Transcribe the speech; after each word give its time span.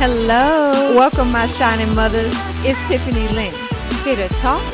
Hello. 0.00 0.96
Welcome, 0.96 1.30
my 1.30 1.46
shining 1.46 1.94
mothers. 1.94 2.32
It's 2.64 2.80
Tiffany 2.88 3.28
Lynn, 3.36 3.52
here 4.02 4.16
to 4.16 4.28
talk, 4.40 4.64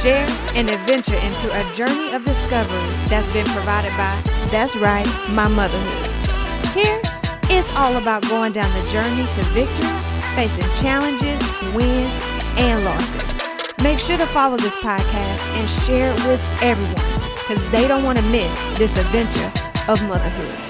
share, 0.00 0.24
and 0.54 0.70
adventure 0.70 1.16
into 1.16 1.50
a 1.50 1.64
journey 1.74 2.12
of 2.12 2.22
discovery 2.22 2.78
that's 3.10 3.28
been 3.32 3.44
provided 3.46 3.90
by, 3.98 4.14
that's 4.52 4.76
right, 4.76 5.04
my 5.30 5.48
motherhood. 5.48 6.06
Here, 6.70 7.02
it's 7.50 7.68
all 7.74 7.96
about 7.96 8.22
going 8.28 8.52
down 8.52 8.70
the 8.70 8.88
journey 8.92 9.26
to 9.26 9.42
victory, 9.50 9.98
facing 10.36 10.70
challenges, 10.80 11.42
wins, 11.74 12.14
and 12.56 12.84
losses. 12.84 13.82
Make 13.82 13.98
sure 13.98 14.16
to 14.16 14.26
follow 14.26 14.58
this 14.58 14.74
podcast 14.74 15.42
and 15.58 15.68
share 15.86 16.12
it 16.12 16.26
with 16.28 16.62
everyone 16.62 16.94
because 17.34 17.70
they 17.72 17.88
don't 17.88 18.04
want 18.04 18.18
to 18.18 18.24
miss 18.30 18.78
this 18.78 18.96
adventure 18.96 19.50
of 19.90 20.00
motherhood. 20.02 20.67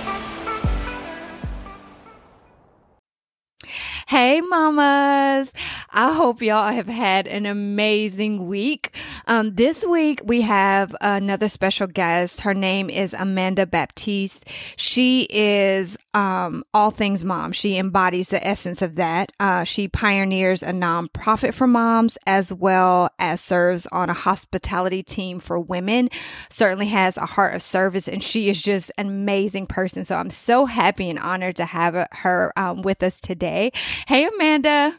Hey, 4.08 4.40
mamas. 4.40 5.52
I 5.90 6.14
hope 6.14 6.40
y'all 6.40 6.72
have 6.72 6.86
had 6.86 7.26
an 7.26 7.44
amazing 7.44 8.46
week. 8.46 8.96
Um, 9.26 9.54
this 9.54 9.84
week 9.84 10.22
we 10.24 10.40
have 10.40 10.96
another 11.02 11.48
special 11.48 11.86
guest. 11.86 12.40
Her 12.40 12.54
name 12.54 12.88
is 12.88 13.12
Amanda 13.12 13.66
Baptist. 13.66 14.48
She 14.76 15.26
is 15.28 15.98
um, 16.14 16.64
all 16.72 16.90
things 16.90 17.22
mom. 17.22 17.52
She 17.52 17.76
embodies 17.76 18.28
the 18.28 18.46
essence 18.46 18.80
of 18.80 18.94
that. 18.94 19.30
Uh, 19.38 19.64
she 19.64 19.88
pioneers 19.88 20.62
a 20.62 20.72
nonprofit 20.72 21.52
for 21.52 21.66
moms 21.66 22.16
as 22.26 22.50
well 22.50 23.10
as 23.18 23.42
serves 23.42 23.86
on 23.88 24.08
a 24.08 24.14
hospitality 24.14 25.02
team 25.02 25.38
for 25.38 25.60
women. 25.60 26.08
Certainly 26.48 26.86
has 26.86 27.18
a 27.18 27.26
heart 27.26 27.54
of 27.54 27.62
service, 27.62 28.08
and 28.08 28.22
she 28.22 28.48
is 28.48 28.62
just 28.62 28.90
an 28.96 29.06
amazing 29.06 29.66
person. 29.66 30.06
So 30.06 30.16
I'm 30.16 30.30
so 30.30 30.64
happy 30.64 31.10
and 31.10 31.18
honored 31.18 31.56
to 31.56 31.66
have 31.66 32.08
her 32.12 32.54
um, 32.56 32.80
with 32.80 33.02
us 33.02 33.20
today. 33.20 33.70
Hey, 34.06 34.26
Amanda. 34.26 34.94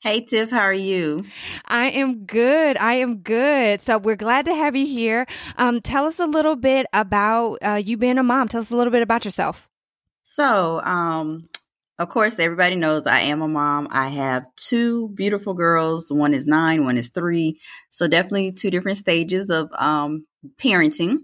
Hey, 0.00 0.20
Tiff, 0.20 0.50
how 0.50 0.60
are 0.60 0.72
you? 0.72 1.24
I 1.66 1.86
am 1.86 2.24
good. 2.26 2.76
I 2.76 2.94
am 2.94 3.18
good. 3.18 3.80
So 3.80 3.96
we're 3.96 4.16
glad 4.16 4.44
to 4.46 4.54
have 4.54 4.76
you 4.76 4.86
here. 4.86 5.26
Um, 5.56 5.80
tell 5.80 6.04
us 6.04 6.18
a 6.18 6.26
little 6.26 6.56
bit 6.56 6.86
about 6.92 7.58
uh, 7.62 7.80
you 7.82 7.96
being 7.96 8.18
a 8.18 8.22
mom. 8.22 8.48
Tell 8.48 8.60
us 8.60 8.70
a 8.70 8.76
little 8.76 8.90
bit 8.90 9.02
about 9.02 9.24
yourself. 9.24 9.68
So, 10.24 10.82
um, 10.82 11.48
of 11.98 12.08
course, 12.08 12.38
everybody 12.38 12.76
knows 12.76 13.06
I 13.06 13.20
am 13.20 13.40
a 13.40 13.48
mom. 13.48 13.88
I 13.90 14.08
have 14.08 14.44
two 14.56 15.08
beautiful 15.14 15.54
girls. 15.54 16.12
One 16.12 16.34
is 16.34 16.46
nine, 16.46 16.84
one 16.84 16.98
is 16.98 17.10
three. 17.10 17.60
So 17.90 18.06
definitely 18.08 18.52
two 18.52 18.70
different 18.70 18.98
stages 18.98 19.48
of 19.48 19.70
um, 19.78 20.26
parenting. 20.58 21.18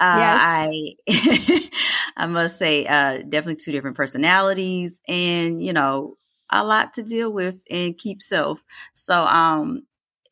Uh, 0.00 0.18
yes. 0.18 0.40
I 0.44 1.70
I 2.16 2.26
must 2.26 2.58
say, 2.58 2.86
uh, 2.86 3.18
definitely 3.18 3.56
two 3.56 3.72
different 3.72 3.96
personalities, 3.96 5.00
and 5.06 5.62
you 5.62 5.72
know, 5.72 6.17
a 6.50 6.64
lot 6.64 6.92
to 6.94 7.02
deal 7.02 7.32
with 7.32 7.56
and 7.70 7.96
keep 7.96 8.22
self. 8.22 8.62
So, 8.94 9.24
um, 9.26 9.82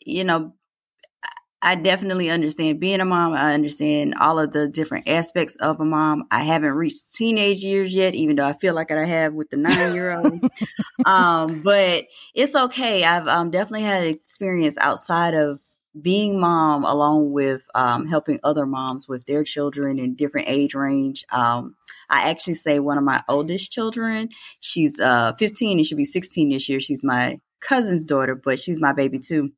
you 0.05 0.25
know, 0.25 0.55
I 1.63 1.75
definitely 1.75 2.31
understand 2.31 2.79
being 2.81 3.01
a 3.01 3.05
mom. 3.05 3.33
I 3.33 3.53
understand 3.55 4.15
all 4.21 4.39
of 4.39 4.53
the 4.53 4.69
different 4.69 5.09
aspects 5.09 5.57
of 5.57 5.81
a 5.81 5.85
mom. 5.85 6.25
I 6.31 6.45
haven't 6.45 6.75
reached 6.75 7.15
teenage 7.15 7.65
years 7.65 7.95
yet, 7.95 8.15
even 8.15 8.37
though 8.37 8.47
I 8.47 8.53
feel 8.53 8.75
like 8.75 8.91
I 8.91 9.05
have 9.05 9.35
with 9.35 9.51
the 9.51 9.57
nine 9.57 9.95
year 9.95 10.13
old. 10.13 10.49
um, 11.05 11.63
but 11.63 12.05
it's 12.35 12.55
okay. 12.55 13.05
I've 13.05 13.27
um, 13.27 13.51
definitely 13.51 13.83
had 13.83 14.05
experience 14.05 14.79
outside 14.79 15.35
of 15.35 15.61
being 16.01 16.39
mom, 16.39 16.85
along 16.85 17.33
with 17.33 17.63
um, 17.75 18.07
helping 18.07 18.39
other 18.45 18.67
moms 18.67 19.09
with 19.09 19.25
their 19.25 19.43
children 19.43 19.99
in 19.99 20.15
different 20.15 20.49
age 20.49 20.75
range. 20.75 21.25
I 22.11 22.31
actually 22.31 22.55
say 22.55 22.79
one 22.79 22.99
of 22.99 23.05
my 23.05 23.23
oldest 23.29 23.73
children, 23.73 24.29
she's 24.61 25.01
uh, 25.01 25.33
15 25.39 25.79
and 25.79 25.87
she'll 25.87 25.99
be 25.99 26.05
16 26.05 26.51
this 26.51 26.69
year. 26.69 26.81
She's 26.81 27.05
my 27.05 27.39
cousin's 27.61 28.05
daughter, 28.05 28.35
but 28.35 28.59
she's 28.59 28.81
my 28.81 28.93
baby 28.93 29.19
too. 29.19 29.53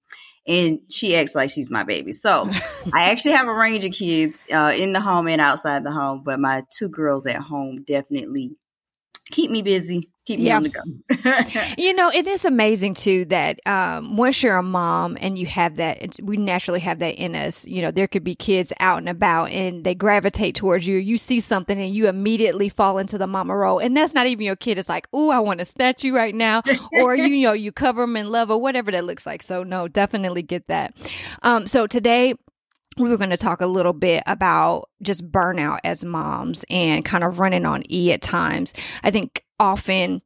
And 0.47 0.81
she 0.91 1.15
acts 1.15 1.35
like 1.35 1.51
she's 1.51 1.71
my 1.71 1.85
baby. 1.85 2.13
So 2.13 2.51
I 2.95 3.11
actually 3.11 3.33
have 3.33 3.49
a 3.49 3.55
range 3.55 3.85
of 3.85 3.93
kids 3.93 4.41
uh, 4.53 4.73
in 4.77 4.93
the 4.93 5.01
home 5.01 5.29
and 5.29 5.41
outside 5.41 5.85
the 5.85 5.93
home, 5.93 6.23
but 6.25 6.41
my 6.41 6.65
two 6.73 6.89
girls 6.89 7.27
at 7.27 7.37
home 7.37 7.85
definitely 7.87 8.57
keep 9.31 9.51
me 9.51 9.63
busy 9.63 10.11
keep 10.29 10.41
me 10.41 10.47
yeah. 10.47 10.57
on 10.57 10.63
the 10.63 10.69
go. 10.69 10.83
you 11.79 11.95
know, 11.95 12.11
it 12.11 12.29
is 12.29 12.45
amazing 12.45 12.93
too 12.93 13.25
that 13.27 13.61
um, 13.67 14.17
once 14.19 14.43
you're 14.43 14.59
a 14.59 14.63
mom 14.63 15.17
and 15.21 15.39
you 15.39 15.47
have 15.47 15.77
that, 15.77 16.17
we 16.23 16.37
naturally 16.37 16.81
have 16.81 16.99
that 16.99 17.15
in 17.15 17.35
us. 17.35 17.67
You 17.67 17.81
know, 17.81 17.91
there 17.91 18.07
could 18.07 18.25
be 18.25 18.35
kids 18.35 18.71
out 18.79 18.99
and 18.99 19.09
about 19.09 19.51
and 19.53 19.85
they 19.85 19.95
gravitate 19.95 20.55
towards 20.55 20.87
you. 20.87 20.99
You 20.99 21.17
see 21.17 21.41
something 21.41 21.81
and 21.81 21.95
you 21.95 22.09
immediately 22.09 22.69
fall 22.69 22.99
into 22.99 23.17
the 23.17 23.27
mama 23.27 23.57
role, 23.57 23.79
and 23.79 23.97
that's 23.97 24.13
not 24.13 24.27
even 24.27 24.45
your 24.45 24.57
kid. 24.57 24.77
It's 24.77 24.89
like, 24.89 25.09
oh, 25.15 25.31
I 25.31 25.39
want 25.39 25.61
to 25.61 25.65
snatch 25.65 26.05
you 26.05 26.15
right 26.15 26.35
now, 26.35 26.63
or 27.01 27.17
you, 27.17 27.25
you 27.25 27.47
know, 27.47 27.55
you 27.55 27.73
cover 27.73 28.03
them 28.03 28.17
in 28.17 28.31
love 28.31 28.51
or 28.51 28.61
whatever 28.61 28.91
that 28.93 29.05
looks 29.05 29.25
like. 29.25 29.43
So 29.43 29.63
no, 29.63 29.89
definitely 29.89 30.43
get 30.43 30.67
that. 30.69 30.95
Um, 31.43 31.67
so 31.67 31.87
today 31.87 32.35
we 32.99 33.09
were 33.09 33.17
going 33.17 33.31
to 33.31 33.37
talk 33.37 33.63
a 33.63 33.67
little 33.67 33.93
bit 33.93 34.23
about 34.27 34.91
just 35.01 35.31
burnout 35.31 35.79
as 35.85 36.05
moms 36.05 36.65
and 36.69 37.05
kind 37.05 37.25
of 37.25 37.39
running 37.39 37.65
on 37.65 37.83
E 37.91 38.13
at 38.13 38.21
times. 38.21 38.75
I 39.03 39.11
think 39.11 39.45
often 39.59 40.23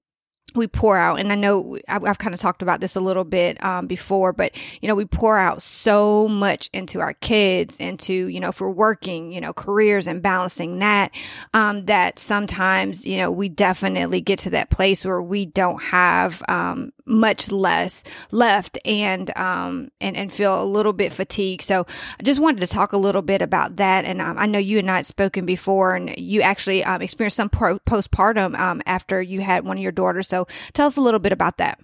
we 0.55 0.67
pour 0.67 0.97
out 0.97 1.19
and 1.19 1.33
i 1.33 1.35
know 1.35 1.79
i've, 1.89 2.19
kind 2.19 2.35
of 2.35 2.41
talked 2.41 2.63
about 2.63 2.81
this 2.81 2.95
a 2.97 3.01
little 3.01 3.25
bit 3.25 3.63
um, 3.65 3.87
before 3.87 4.33
but 4.33 4.53
you 4.83 4.89
know 4.89 4.95
we 4.95 5.05
pour 5.05 5.39
out 5.39 5.63
so 5.63 6.29
much 6.29 6.69
into 6.73 7.01
our 7.01 7.15
kids 7.15 7.77
into 7.77 8.13
you 8.13 8.39
know 8.39 8.49
if 8.49 8.61
we're 8.61 8.69
working 8.69 9.33
you 9.33 9.41
know 9.41 9.53
careers 9.53 10.07
and 10.07 10.23
balancing 10.23 10.79
that 10.79 11.11
um, 11.55 11.87
that 11.87 12.19
sometimes 12.19 13.07
you 13.07 13.17
know 13.17 13.31
we 13.31 13.49
definitely 13.49 14.21
get 14.21 14.39
to 14.39 14.51
that 14.51 14.71
place 14.71 15.05
where 15.05 15.23
we 15.23 15.47
don't 15.47 15.83
have 15.83 16.43
um, 16.49 16.93
much 17.05 17.51
less 17.51 18.05
left 18.31 18.79
and 18.85 19.37
um 19.37 19.91
and 20.01 20.17
and 20.17 20.33
feel 20.33 20.63
a 20.63 20.65
little 20.65 20.93
bit 20.93 21.13
fatigued. 21.13 21.63
So 21.63 21.87
i 22.19 22.23
just 22.23 22.41
wanted 22.41 22.61
to 22.61 22.67
talk 22.67 22.93
a 22.93 22.99
little 22.99 23.23
bit 23.23 23.43
about 23.43 23.77
that. 23.77 24.05
And 24.05 24.21
um, 24.21 24.39
i 24.39 24.47
know 24.47 24.59
you 24.59 24.79
and 24.79 24.91
i 24.91 24.97
had 24.97 25.07
spoken 25.07 25.47
before 25.47 25.95
and 25.95 26.17
you 26.19 26.43
actually 26.43 26.85
um, 26.85 27.03
experienced 27.03 27.37
some 27.37 27.49
pro- 27.49 27.79
postpartum 27.81 28.59
um, 28.59 28.83
after 28.87 29.21
you 29.21 29.41
had 29.41 29.65
one 29.65 29.79
of 29.79 29.83
your 29.83 29.93
daughters. 29.93 30.29
So 30.29 30.47
tell 30.73 30.87
us 30.87 30.97
a 30.97 31.01
little 31.01 31.21
bit 31.21 31.33
about 31.33 31.59
that. 31.59 31.81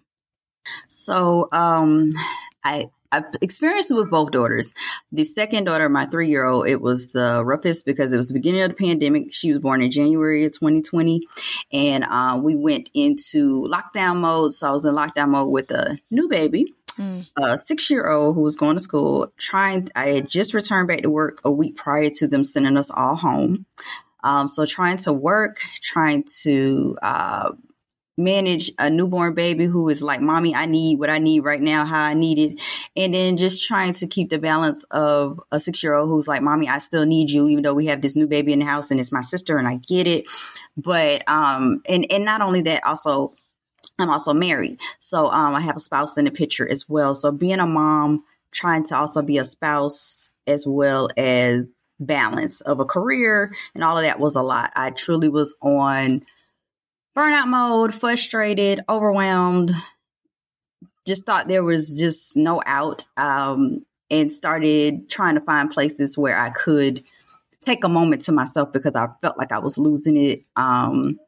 So 0.89 1.49
um 1.53 2.12
i 2.65 2.89
I've 3.11 3.25
experienced 3.41 3.91
it 3.91 3.95
with 3.95 4.11
both 4.11 4.31
daughters. 4.31 4.75
The 5.13 5.25
second 5.25 5.65
daughter, 5.65 5.89
my 5.89 6.07
three 6.07 6.29
year 6.29 6.45
old, 6.45 6.67
it 6.67 6.81
was 6.81 7.09
the 7.09 7.45
roughest 7.45 7.87
because 7.87 8.13
it 8.13 8.17
was 8.17 8.29
the 8.29 8.35
beginning 8.35 8.63
of 8.63 8.71
the 8.71 8.77
pandemic. 8.77 9.33
She 9.33 9.49
was 9.49 9.59
born 9.59 9.81
in 9.81 9.91
January 9.91 10.45
of 10.45 10.53
2020, 10.53 11.23
and 11.73 12.05
uh, 12.05 12.41
we 12.43 12.55
went 12.55 12.91
into 12.93 13.63
lockdown 13.63 14.19
mode. 14.19 14.53
So 14.53 14.69
I 14.69 14.73
was 14.73 14.85
in 14.85 14.95
lockdown 14.95 15.31
mode 15.31 15.51
with 15.51 15.71
a 15.71 15.99
new 16.11 16.29
baby. 16.29 16.75
Mm. 16.99 17.27
A 17.37 17.57
six 17.57 17.91
year 17.91 18.11
old 18.11 18.35
who 18.35 18.43
was 18.43 18.57
going 18.57 18.77
to 18.77 18.83
school, 18.83 19.33
trying, 19.39 19.89
I 19.95 20.09
had 20.09 20.29
just 20.29 20.53
returned 20.53 20.89
back 20.89 21.03
to 21.03 21.11
work 21.11 21.41
a 21.45 21.51
week 21.51 21.77
prior 21.77 22.11
to 22.11 22.27
them 22.27 22.45
sending 22.45 22.77
us 22.77 22.91
all 22.91 23.15
home. 23.15 23.67
Um, 24.25 24.49
so 24.49 24.67
trying 24.67 24.97
to 24.99 25.13
work, 25.13 25.61
trying 25.81 26.25
to 26.43 26.99
uh, 27.03 27.53
manage 28.19 28.71
a 28.79 28.91
newborn 28.91 29.34
baby 29.34 29.65
who 29.65 29.89
is 29.89 30.03
like, 30.03 30.21
Mommy, 30.21 30.55
I 30.55 30.67
need 30.67 30.99
what 30.99 31.09
I 31.09 31.19
need 31.19 31.41
right 31.41 31.61
now, 31.61 31.84
how 31.84 32.05
I 32.05 32.15
need 32.15 32.39
it. 32.39 32.61
And 32.97 33.15
then 33.15 33.37
just 33.37 33.67
trying 33.67 33.93
to 33.95 34.06
keep 34.06 34.29
the 34.31 34.39
balance 34.39 34.84
of 34.91 35.41
a 35.53 35.61
six 35.61 35.83
year 35.83 35.95
old 35.95 36.09
who's 36.09 36.28
like, 36.28 36.43
Mommy, 36.43 36.69
I 36.69 36.78
still 36.78 37.07
need 37.07 37.31
you, 37.31 37.49
even 37.49 37.62
though 37.62 37.75
we 37.75 37.87
have 37.87 38.03
this 38.03 38.17
new 38.17 38.27
baby 38.27 38.53
in 38.53 38.59
the 38.59 38.65
house 38.65 38.91
and 38.91 38.99
it's 38.99 39.12
my 39.12 39.23
sister 39.23 39.57
and 39.57 39.69
I 39.69 39.77
get 39.77 40.07
it. 40.07 40.27
But, 40.77 41.28
um, 41.28 41.81
and, 41.89 42.07
and 42.11 42.25
not 42.25 42.41
only 42.41 42.62
that, 42.62 42.84
also, 42.84 43.34
I'm 43.99 44.11
also 44.11 44.34
married. 44.34 44.81
So, 44.99 45.31
um, 45.31 45.55
I 45.55 45.61
have 45.61 45.77
a 45.77 45.81
spouse 45.81 46.19
in 46.19 46.25
the 46.25 46.31
picture 46.31 46.69
as 46.69 46.89
well. 46.89 47.15
So 47.15 47.33
being 47.33 47.61
a 47.61 47.67
mom, 47.67 48.25
trying 48.51 48.84
to 48.84 48.97
also 48.97 49.23
be 49.23 49.39
a 49.39 49.45
spouse 49.45 50.31
as 50.47 50.67
well 50.67 51.11
as 51.17 51.71
balance 52.01 52.61
of 52.62 52.81
a 52.81 52.84
career 52.84 53.53
and 53.75 53.83
all 53.83 53.97
of 53.97 54.05
that 54.05 54.21
was 54.21 54.37
a 54.37 54.43
lot. 54.43 54.73
I 54.77 54.91
truly 54.91 55.28
was 55.28 55.55
on, 55.61 56.23
burnout 57.19 57.49
mode, 57.49 57.92
frustrated, 57.92 58.81
overwhelmed, 58.89 59.72
just 61.04 61.27
thought 61.27 61.48
there 61.48 61.65
was 61.65 61.98
just 61.98 62.37
no 62.37 62.63
out 62.65 63.04
um, 63.16 63.84
and 64.09 64.33
started 64.33 65.10
trying 65.10 65.34
to 65.34 65.41
find 65.41 65.69
places 65.69 66.16
where 66.16 66.39
I 66.39 66.51
could 66.51 67.03
take 67.60 67.83
a 67.83 67.89
moment 67.89 68.22
to 68.25 68.33
myself 68.33 68.72
because 68.72 68.95
I 68.95 69.09
felt 69.21 69.37
like 69.37 69.51
I 69.51 69.59
was 69.59 69.78
losing 69.78 70.16
it. 70.16 70.45
Um, 70.54 71.19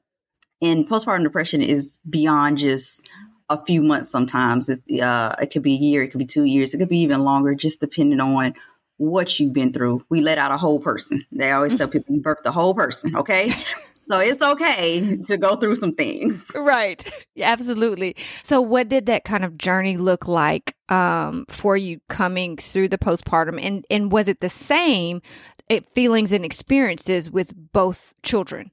and 0.63 0.89
postpartum 0.89 1.25
depression 1.25 1.61
is 1.61 1.99
beyond 2.09 2.59
just 2.59 3.09
a 3.49 3.61
few 3.65 3.83
months 3.83 4.09
sometimes. 4.09 4.69
It's, 4.69 4.87
uh, 5.03 5.35
it 5.41 5.51
could 5.51 5.63
be 5.63 5.75
a 5.75 5.79
year, 5.79 6.05
it 6.05 6.09
could 6.09 6.19
be 6.19 6.27
two 6.27 6.45
years, 6.45 6.73
it 6.73 6.79
could 6.79 6.89
be 6.89 7.01
even 7.01 7.25
longer, 7.25 7.55
just 7.57 7.81
depending 7.81 8.21
on 8.21 8.55
what 8.99 9.41
you've 9.41 9.55
been 9.55 9.73
through. 9.73 10.03
We 10.09 10.21
let 10.21 10.39
out 10.39 10.53
a 10.53 10.57
whole 10.57 10.79
person. 10.79 11.25
They 11.33 11.51
always 11.51 11.75
tell 11.79 11.89
people 11.89 12.15
you 12.15 12.23
birthed 12.23 12.45
a 12.45 12.53
whole 12.53 12.75
person, 12.75 13.17
okay? 13.17 13.51
So 14.11 14.19
it's 14.19 14.43
okay 14.43 15.17
to 15.29 15.37
go 15.37 15.55
through 15.55 15.77
some 15.77 15.93
things. 15.93 16.43
Right. 16.53 17.09
Yeah, 17.37 17.53
absolutely. 17.53 18.17
So 18.43 18.61
what 18.61 18.89
did 18.89 19.07
that 19.07 19.23
kind 19.23 19.45
of 19.45 19.57
journey 19.57 19.97
look 19.97 20.27
like 20.27 20.75
um, 20.89 21.45
for 21.49 21.77
you 21.77 22.01
coming 22.09 22.57
through 22.57 22.89
the 22.89 22.99
postpartum 22.99 23.63
and 23.63 23.87
and 23.89 24.11
was 24.11 24.27
it 24.27 24.41
the 24.41 24.51
same 24.51 25.23
it, 25.69 25.87
feelings 25.95 26.33
and 26.33 26.45
experiences 26.45 27.31
with 27.31 27.53
both 27.73 28.13
children? 28.25 28.73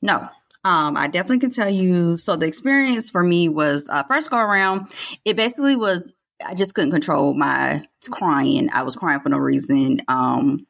No. 0.00 0.26
Um, 0.64 0.96
I 0.96 1.06
definitely 1.06 1.40
can 1.40 1.50
tell 1.50 1.68
you. 1.68 2.16
So 2.16 2.34
the 2.34 2.46
experience 2.46 3.10
for 3.10 3.22
me 3.22 3.50
was 3.50 3.88
uh, 3.90 4.04
first 4.04 4.30
go 4.30 4.38
around. 4.38 4.88
It 5.26 5.36
basically 5.36 5.76
was 5.76 6.02
I 6.44 6.54
just 6.54 6.74
couldn't 6.74 6.92
control 6.92 7.34
my 7.34 7.86
crying. 8.10 8.70
I 8.72 8.84
was 8.84 8.96
crying 8.96 9.20
for 9.20 9.28
no 9.28 9.38
reason. 9.38 10.00
Um, 10.08 10.66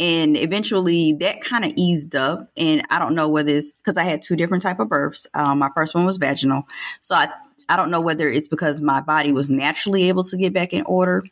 and 0.00 0.36
eventually 0.36 1.12
that 1.14 1.40
kind 1.40 1.64
of 1.64 1.72
eased 1.76 2.16
up. 2.16 2.50
And 2.56 2.82
I 2.90 2.98
don't 2.98 3.14
know 3.14 3.28
whether 3.28 3.50
it's 3.50 3.72
because 3.72 3.96
I 3.96 4.02
had 4.04 4.22
two 4.22 4.36
different 4.36 4.62
type 4.62 4.80
of 4.80 4.88
births. 4.88 5.26
Um, 5.34 5.58
my 5.58 5.70
first 5.74 5.94
one 5.94 6.04
was 6.04 6.18
vaginal, 6.18 6.64
so 7.00 7.14
I 7.14 7.28
I 7.68 7.76
don't 7.76 7.90
know 7.90 8.00
whether 8.00 8.28
it's 8.28 8.48
because 8.48 8.80
my 8.80 9.00
body 9.00 9.32
was 9.32 9.48
naturally 9.48 10.08
able 10.08 10.24
to 10.24 10.36
get 10.36 10.52
back 10.52 10.72
in 10.72 10.82
order 10.84 11.22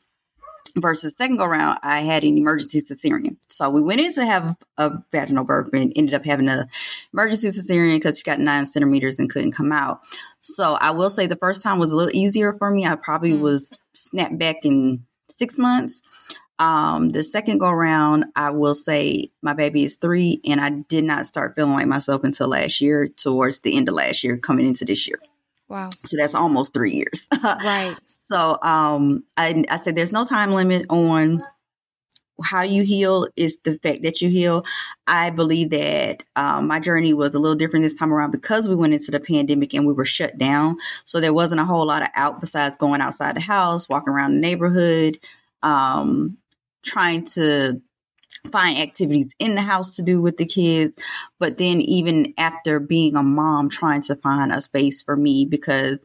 versus 0.76 1.14
second 1.16 1.36
go 1.36 1.46
round, 1.46 1.78
I 1.82 2.00
had 2.00 2.24
an 2.24 2.36
emergency 2.38 2.80
cesarean. 2.80 3.36
So 3.48 3.70
we 3.70 3.82
went 3.82 4.00
in 4.00 4.12
to 4.14 4.24
have 4.24 4.56
a 4.78 4.92
vaginal 5.10 5.44
birth 5.44 5.70
and 5.72 5.92
ended 5.96 6.14
up 6.14 6.24
having 6.24 6.48
an 6.48 6.66
emergency 7.12 7.48
cesarean 7.48 7.96
because 7.96 8.18
she 8.18 8.24
got 8.24 8.38
nine 8.38 8.66
centimeters 8.66 9.18
and 9.18 9.30
couldn't 9.30 9.52
come 9.52 9.72
out. 9.72 10.00
So 10.40 10.74
I 10.80 10.90
will 10.90 11.10
say 11.10 11.26
the 11.26 11.36
first 11.36 11.62
time 11.62 11.78
was 11.78 11.92
a 11.92 11.96
little 11.96 12.14
easier 12.14 12.52
for 12.52 12.70
me. 12.70 12.86
I 12.86 12.96
probably 12.96 13.32
mm-hmm. 13.32 13.42
was 13.42 13.74
snapped 13.92 14.38
back 14.38 14.64
in 14.64 15.04
six 15.28 15.58
months. 15.58 16.02
Um, 16.58 17.10
the 17.10 17.24
second 17.24 17.58
go 17.58 17.70
round, 17.70 18.26
I 18.36 18.50
will 18.50 18.74
say 18.74 19.30
my 19.42 19.52
baby 19.52 19.84
is 19.84 19.96
three, 19.96 20.40
and 20.44 20.60
I 20.60 20.70
did 20.70 21.04
not 21.04 21.26
start 21.26 21.54
feeling 21.54 21.72
like 21.72 21.86
myself 21.86 22.24
until 22.24 22.48
last 22.48 22.80
year, 22.80 23.08
towards 23.08 23.60
the 23.60 23.76
end 23.76 23.88
of 23.88 23.94
last 23.94 24.22
year, 24.22 24.36
coming 24.36 24.66
into 24.66 24.84
this 24.84 25.08
year. 25.08 25.18
Wow. 25.68 25.88
So 26.04 26.16
that's 26.18 26.34
almost 26.34 26.74
three 26.74 26.94
years. 26.94 27.26
right. 27.42 27.96
So 28.06 28.58
um, 28.62 29.24
I, 29.36 29.64
I 29.70 29.76
said 29.76 29.96
there's 29.96 30.12
no 30.12 30.24
time 30.24 30.52
limit 30.52 30.86
on 30.90 31.42
how 32.42 32.62
you 32.62 32.82
heal 32.82 33.26
is 33.36 33.58
the 33.64 33.78
fact 33.78 34.02
that 34.02 34.20
you 34.20 34.28
heal. 34.28 34.64
I 35.06 35.30
believe 35.30 35.70
that 35.70 36.24
um, 36.36 36.66
my 36.66 36.80
journey 36.80 37.12
was 37.14 37.34
a 37.34 37.38
little 37.38 37.54
different 37.54 37.84
this 37.84 37.94
time 37.94 38.12
around 38.12 38.30
because 38.30 38.68
we 38.68 38.74
went 38.74 38.92
into 38.92 39.10
the 39.10 39.20
pandemic 39.20 39.74
and 39.74 39.86
we 39.86 39.92
were 39.92 40.04
shut 40.04 40.38
down. 40.38 40.76
So 41.04 41.20
there 41.20 41.34
wasn't 41.34 41.60
a 41.60 41.64
whole 41.64 41.86
lot 41.86 42.02
of 42.02 42.08
out 42.14 42.40
besides 42.40 42.76
going 42.76 43.00
outside 43.00 43.36
the 43.36 43.40
house, 43.40 43.88
walking 43.88 44.12
around 44.12 44.34
the 44.34 44.40
neighborhood, 44.40 45.18
um, 45.62 46.36
trying 46.82 47.24
to 47.26 47.80
find 48.50 48.78
activities 48.78 49.34
in 49.38 49.54
the 49.54 49.62
house 49.62 49.96
to 49.96 50.02
do 50.02 50.20
with 50.20 50.36
the 50.36 50.46
kids. 50.46 50.94
But 51.38 51.58
then, 51.58 51.80
even 51.80 52.34
after 52.38 52.80
being 52.80 53.16
a 53.16 53.22
mom, 53.22 53.68
trying 53.68 54.02
to 54.02 54.16
find 54.16 54.52
a 54.52 54.60
space 54.60 55.02
for 55.02 55.16
me 55.16 55.44
because 55.44 56.04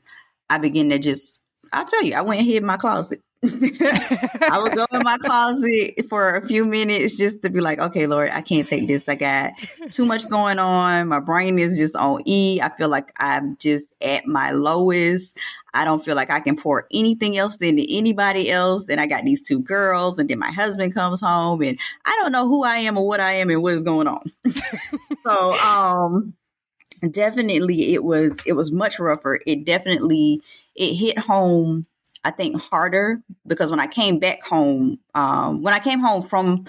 I 0.50 0.58
began 0.58 0.90
to 0.90 1.00
just, 1.00 1.42
I'll 1.74 1.86
tell 1.86 2.04
you, 2.04 2.14
I 2.16 2.22
went 2.22 2.42
and 2.42 2.48
hid 2.48 2.58
in 2.58 2.66
my 2.66 2.78
closet. 2.78 3.22
I 3.44 4.60
would 4.62 4.74
go 4.74 4.88
in 4.92 5.04
my 5.04 5.18
closet 5.20 6.06
for 6.10 6.36
a 6.36 6.48
few 6.48 6.66
minutes 6.66 7.18
just 7.18 7.44
to 7.44 7.52
be 7.52 7.62
like, 7.62 7.78
okay, 7.78 8.08
Lord, 8.08 8.32
I 8.32 8.42
can't 8.42 8.66
take 8.66 8.88
this. 8.88 9.08
I 9.08 9.14
got 9.14 9.54
too 9.92 10.06
much 10.06 10.28
going 10.28 10.58
on. 10.58 11.08
My 11.10 11.20
brain 11.20 11.60
is 11.60 11.78
just 11.78 11.96
on 11.96 12.24
E. 12.26 12.60
I 12.62 12.76
feel 12.76 12.90
like 12.90 13.14
I'm 13.18 13.56
just 13.58 13.94
at 14.02 14.26
my 14.26 14.52
lowest. 14.52 15.38
I 15.76 15.86
don't 15.86 16.04
feel 16.04 16.16
like 16.16 16.32
I 16.32 16.40
can 16.40 16.56
pour 16.56 16.88
anything 16.92 17.38
else 17.38 17.58
into 17.58 17.86
anybody 17.88 18.50
else. 18.50 18.90
And 18.90 19.00
I 19.00 19.06
got 19.06 19.24
these 19.24 19.42
two 19.42 19.60
girls, 19.60 20.18
and 20.18 20.28
then 20.28 20.40
my 20.40 20.52
husband 20.52 20.96
comes 20.96 21.22
home, 21.22 21.62
and 21.62 21.78
I 22.06 22.18
don't 22.20 22.32
know 22.32 22.48
who 22.48 22.64
I 22.64 22.78
am 22.78 22.98
or 22.98 23.06
what 23.06 23.20
I 23.20 23.34
am 23.34 23.52
and 23.52 23.62
what 23.62 23.76
is 23.76 23.84
going 23.84 24.08
on. 24.08 24.22
so, 25.28 25.54
um, 25.60 26.34
definitely, 27.12 27.94
it 27.94 28.04
was 28.04 28.40
it 28.48 28.54
was 28.54 28.72
much 28.72 29.00
rougher. 29.00 29.40
It 29.46 29.64
definitely 29.64 30.42
it 30.76 30.96
hit 30.96 31.20
home 31.20 31.86
I 32.28 32.32
think 32.32 32.62
harder 32.62 33.22
because 33.46 33.72
when 33.72 33.80
I 33.80 33.88
came 33.88 34.20
back 34.20 34.44
home, 34.44 35.00
um, 35.16 35.62
when 35.62 35.74
I 35.74 35.80
came 35.80 36.02
home 36.02 36.22
from 36.22 36.66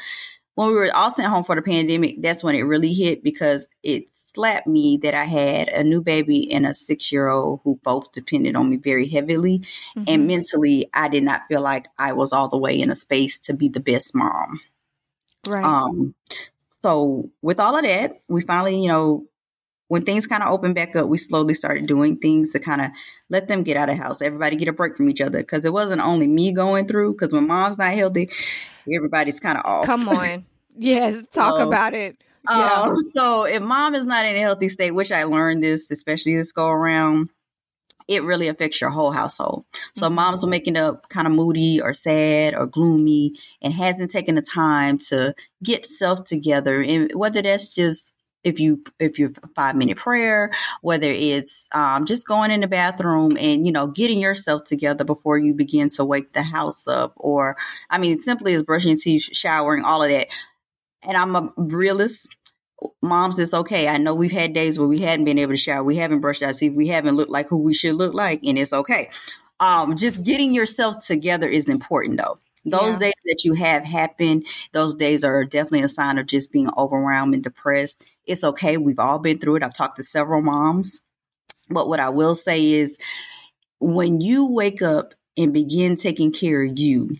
when 0.54 0.68
we 0.68 0.74
were 0.74 0.90
all 0.94 1.10
sent 1.10 1.26
home 1.26 1.42
for 1.42 1.56
the 1.56 1.62
pandemic, 1.62 2.22
that's 2.22 2.44
when 2.44 2.54
it 2.54 2.62
really 2.62 2.92
hit 2.92 3.24
because 3.24 3.66
it 3.82 4.04
slapped 4.12 4.68
me 4.68 4.98
that 5.02 5.14
I 5.14 5.24
had 5.24 5.68
a 5.68 5.82
new 5.82 6.00
baby 6.00 6.52
and 6.52 6.64
a 6.64 6.74
six 6.74 7.10
year 7.10 7.28
old 7.28 7.60
who 7.64 7.80
both 7.82 8.12
depended 8.12 8.54
on 8.54 8.70
me 8.70 8.76
very 8.76 9.08
heavily. 9.08 9.58
Mm-hmm. 9.96 10.04
And 10.06 10.26
mentally, 10.28 10.88
I 10.94 11.08
did 11.08 11.24
not 11.24 11.42
feel 11.48 11.60
like 11.60 11.88
I 11.98 12.12
was 12.12 12.32
all 12.32 12.48
the 12.48 12.56
way 12.56 12.80
in 12.80 12.88
a 12.88 12.94
space 12.94 13.40
to 13.40 13.52
be 13.52 13.68
the 13.68 13.80
best 13.80 14.14
mom. 14.14 14.60
Right. 15.44 15.64
Um, 15.64 16.14
so 16.82 17.30
with 17.42 17.58
all 17.58 17.74
of 17.74 17.82
that, 17.82 18.12
we 18.28 18.42
finally, 18.42 18.80
you 18.80 18.88
know, 18.88 19.26
when 19.88 20.04
things 20.04 20.26
kind 20.26 20.42
of 20.42 20.50
opened 20.50 20.74
back 20.74 20.94
up, 20.94 21.08
we 21.08 21.18
slowly 21.18 21.54
started 21.54 21.86
doing 21.86 22.16
things 22.16 22.50
to 22.50 22.60
kind 22.60 22.80
of 22.80 22.90
let 23.30 23.48
them 23.48 23.62
get 23.62 23.76
out 23.76 23.88
of 23.88 23.98
house. 23.98 24.22
Everybody 24.22 24.56
get 24.56 24.68
a 24.68 24.72
break 24.72 24.96
from 24.96 25.08
each 25.08 25.20
other 25.20 25.38
because 25.38 25.64
it 25.64 25.72
wasn't 25.72 26.02
only 26.02 26.26
me 26.26 26.52
going 26.52 26.86
through. 26.86 27.12
Because 27.12 27.32
when 27.32 27.46
mom's 27.46 27.78
not 27.78 27.92
healthy, 27.92 28.28
everybody's 28.92 29.40
kind 29.40 29.58
of 29.58 29.64
off. 29.64 29.86
Come 29.86 30.08
on, 30.08 30.46
yes, 30.78 31.26
talk 31.28 31.58
so, 31.58 31.66
about 31.66 31.94
it. 31.94 32.22
Yeah. 32.48 32.82
Um, 32.82 33.00
so 33.00 33.44
if 33.44 33.62
mom 33.62 33.94
is 33.94 34.04
not 34.04 34.24
in 34.24 34.36
a 34.36 34.40
healthy 34.40 34.68
state, 34.68 34.92
which 34.92 35.12
I 35.12 35.24
learned 35.24 35.62
this, 35.62 35.90
especially 35.90 36.36
this 36.36 36.52
go 36.52 36.68
around, 36.68 37.30
it 38.08 38.22
really 38.22 38.48
affects 38.48 38.80
your 38.80 38.90
whole 38.90 39.12
household. 39.12 39.64
So 39.94 40.06
mm-hmm. 40.06 40.14
moms 40.14 40.42
are 40.42 40.48
making 40.48 40.76
up 40.76 41.08
kind 41.10 41.26
of 41.26 41.34
moody 41.34 41.80
or 41.80 41.92
sad 41.92 42.54
or 42.54 42.66
gloomy 42.66 43.34
and 43.60 43.74
hasn't 43.74 44.10
taken 44.10 44.34
the 44.34 44.42
time 44.42 44.96
to 45.08 45.34
get 45.62 45.86
self 45.86 46.24
together. 46.24 46.82
And 46.82 47.12
whether 47.14 47.42
that's 47.42 47.74
just 47.74 48.14
if 48.48 48.58
you 48.58 48.82
if 48.98 49.18
you 49.18 49.32
five 49.54 49.76
minute 49.76 49.96
prayer 49.96 50.50
whether 50.80 51.08
it's 51.08 51.68
um, 51.72 52.06
just 52.06 52.26
going 52.26 52.50
in 52.50 52.60
the 52.60 52.66
bathroom 52.66 53.36
and 53.38 53.66
you 53.66 53.72
know 53.72 53.86
getting 53.86 54.18
yourself 54.18 54.64
together 54.64 55.04
before 55.04 55.38
you 55.38 55.54
begin 55.54 55.88
to 55.88 56.04
wake 56.04 56.32
the 56.32 56.42
house 56.42 56.88
up 56.88 57.12
or 57.16 57.56
i 57.90 57.98
mean 57.98 58.18
simply 58.18 58.54
as 58.54 58.62
brushing 58.62 58.96
teeth 58.96 59.28
showering 59.32 59.84
all 59.84 60.02
of 60.02 60.10
that. 60.10 60.28
And 61.06 61.16
i'm 61.16 61.36
a 61.36 61.52
realist. 61.56 62.34
Moms 63.02 63.40
it's 63.40 63.54
okay. 63.54 63.88
I 63.88 63.96
know 63.98 64.14
we've 64.14 64.30
had 64.30 64.52
days 64.52 64.78
where 64.78 64.86
we 64.86 65.00
hadn't 65.00 65.24
been 65.24 65.38
able 65.38 65.52
to 65.52 65.56
shower. 65.56 65.82
We 65.82 65.96
haven't 65.96 66.20
brushed 66.20 66.44
our 66.44 66.52
teeth. 66.52 66.74
We 66.74 66.86
haven't 66.86 67.16
looked 67.16 67.30
like 67.30 67.48
who 67.48 67.56
we 67.56 67.74
should 67.74 67.96
look 67.96 68.14
like 68.14 68.40
and 68.44 68.56
it's 68.56 68.72
okay. 68.72 69.10
Um, 69.58 69.96
just 69.96 70.22
getting 70.22 70.54
yourself 70.54 71.04
together 71.04 71.48
is 71.48 71.68
important 71.68 72.18
though. 72.18 72.38
Those 72.64 72.94
yeah. 72.94 73.06
days 73.06 73.14
that 73.26 73.44
you 73.44 73.54
have 73.54 73.84
happen, 73.84 74.44
those 74.72 74.94
days 74.94 75.24
are 75.24 75.44
definitely 75.44 75.82
a 75.82 75.88
sign 75.88 76.18
of 76.18 76.26
just 76.26 76.52
being 76.52 76.68
overwhelmed 76.76 77.34
and 77.34 77.42
depressed. 77.42 78.04
It's 78.28 78.44
okay. 78.44 78.76
We've 78.76 78.98
all 78.98 79.18
been 79.18 79.38
through 79.38 79.56
it. 79.56 79.64
I've 79.64 79.74
talked 79.74 79.96
to 79.96 80.04
several 80.04 80.42
moms. 80.42 81.00
But 81.70 81.88
what 81.88 82.00
I 82.00 82.10
will 82.10 82.34
say 82.34 82.72
is 82.72 82.98
when 83.80 84.20
you 84.20 84.52
wake 84.52 84.82
up 84.82 85.14
and 85.36 85.52
begin 85.52 85.96
taking 85.96 86.32
care 86.32 86.64
of 86.64 86.78
you, 86.78 87.16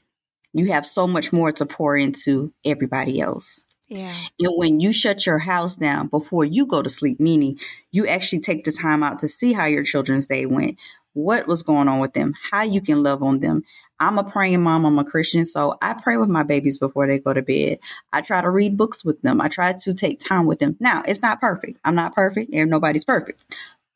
you 0.53 0.73
have 0.73 0.87
so 0.87 1.07
much 1.07 1.33
more 1.33 1.53
to 1.53 1.67
pour 1.67 1.97
into 1.97 2.53
everybody 2.65 3.21
else. 3.21 3.65
Yeah. 3.89 4.15
And 4.39 4.53
when 4.57 4.81
you 4.81 4.93
shut 4.93 5.25
your 5.25 5.39
house 5.39 5.75
down 5.77 6.09
before 6.09 6.45
you 6.45 6.67
go 6.67 6.83
to 6.83 6.91
sleep, 6.91 7.21
meaning 7.21 7.59
you 7.91 8.07
actually 8.07 8.41
take 8.41 8.65
the 8.65 8.73
time 8.73 9.03
out 9.03 9.21
to 9.21 9.29
see 9.29 9.53
how 9.53 9.65
your 9.65 9.83
children's 9.83 10.27
day 10.27 10.45
went, 10.45 10.77
what 11.15 11.47
was 11.47 11.63
going 11.63 11.89
on 11.89 11.99
with 11.99 12.13
them, 12.13 12.35
how 12.51 12.63
you 12.63 12.81
can 12.81 13.03
love 13.03 13.23
on 13.23 13.41
them. 13.41 13.63
I'm 13.99 14.19
a 14.19 14.25
praying 14.25 14.63
mom, 14.63 14.85
I'm 14.85 14.99
a 14.99 15.05
Christian, 15.05 15.45
so 15.45 15.77
I 15.83 15.95
pray 15.95 16.17
with 16.17 16.29
my 16.29 16.43
babies 16.43 16.79
before 16.79 17.07
they 17.07 17.19
go 17.19 17.33
to 17.33 17.43
bed. 17.43 17.79
I 18.13 18.21
try 18.21 18.41
to 18.41 18.51
read 18.51 18.77
books 18.77 19.05
with 19.05 19.21
them. 19.23 19.41
I 19.41 19.49
try 19.49 19.73
to 19.73 19.95
take 19.95 20.21
time 20.21 20.47
with 20.47 20.61
them. 20.61 20.77
Now, 20.79 21.03
it's 21.07 21.23
not 21.23 21.41
perfect. 21.41 21.81
I'm 21.85 21.97
not 21.97 22.15
perfect, 22.15 22.51
and 22.53 22.71
nobody's 22.71 23.05
perfect. 23.05 23.43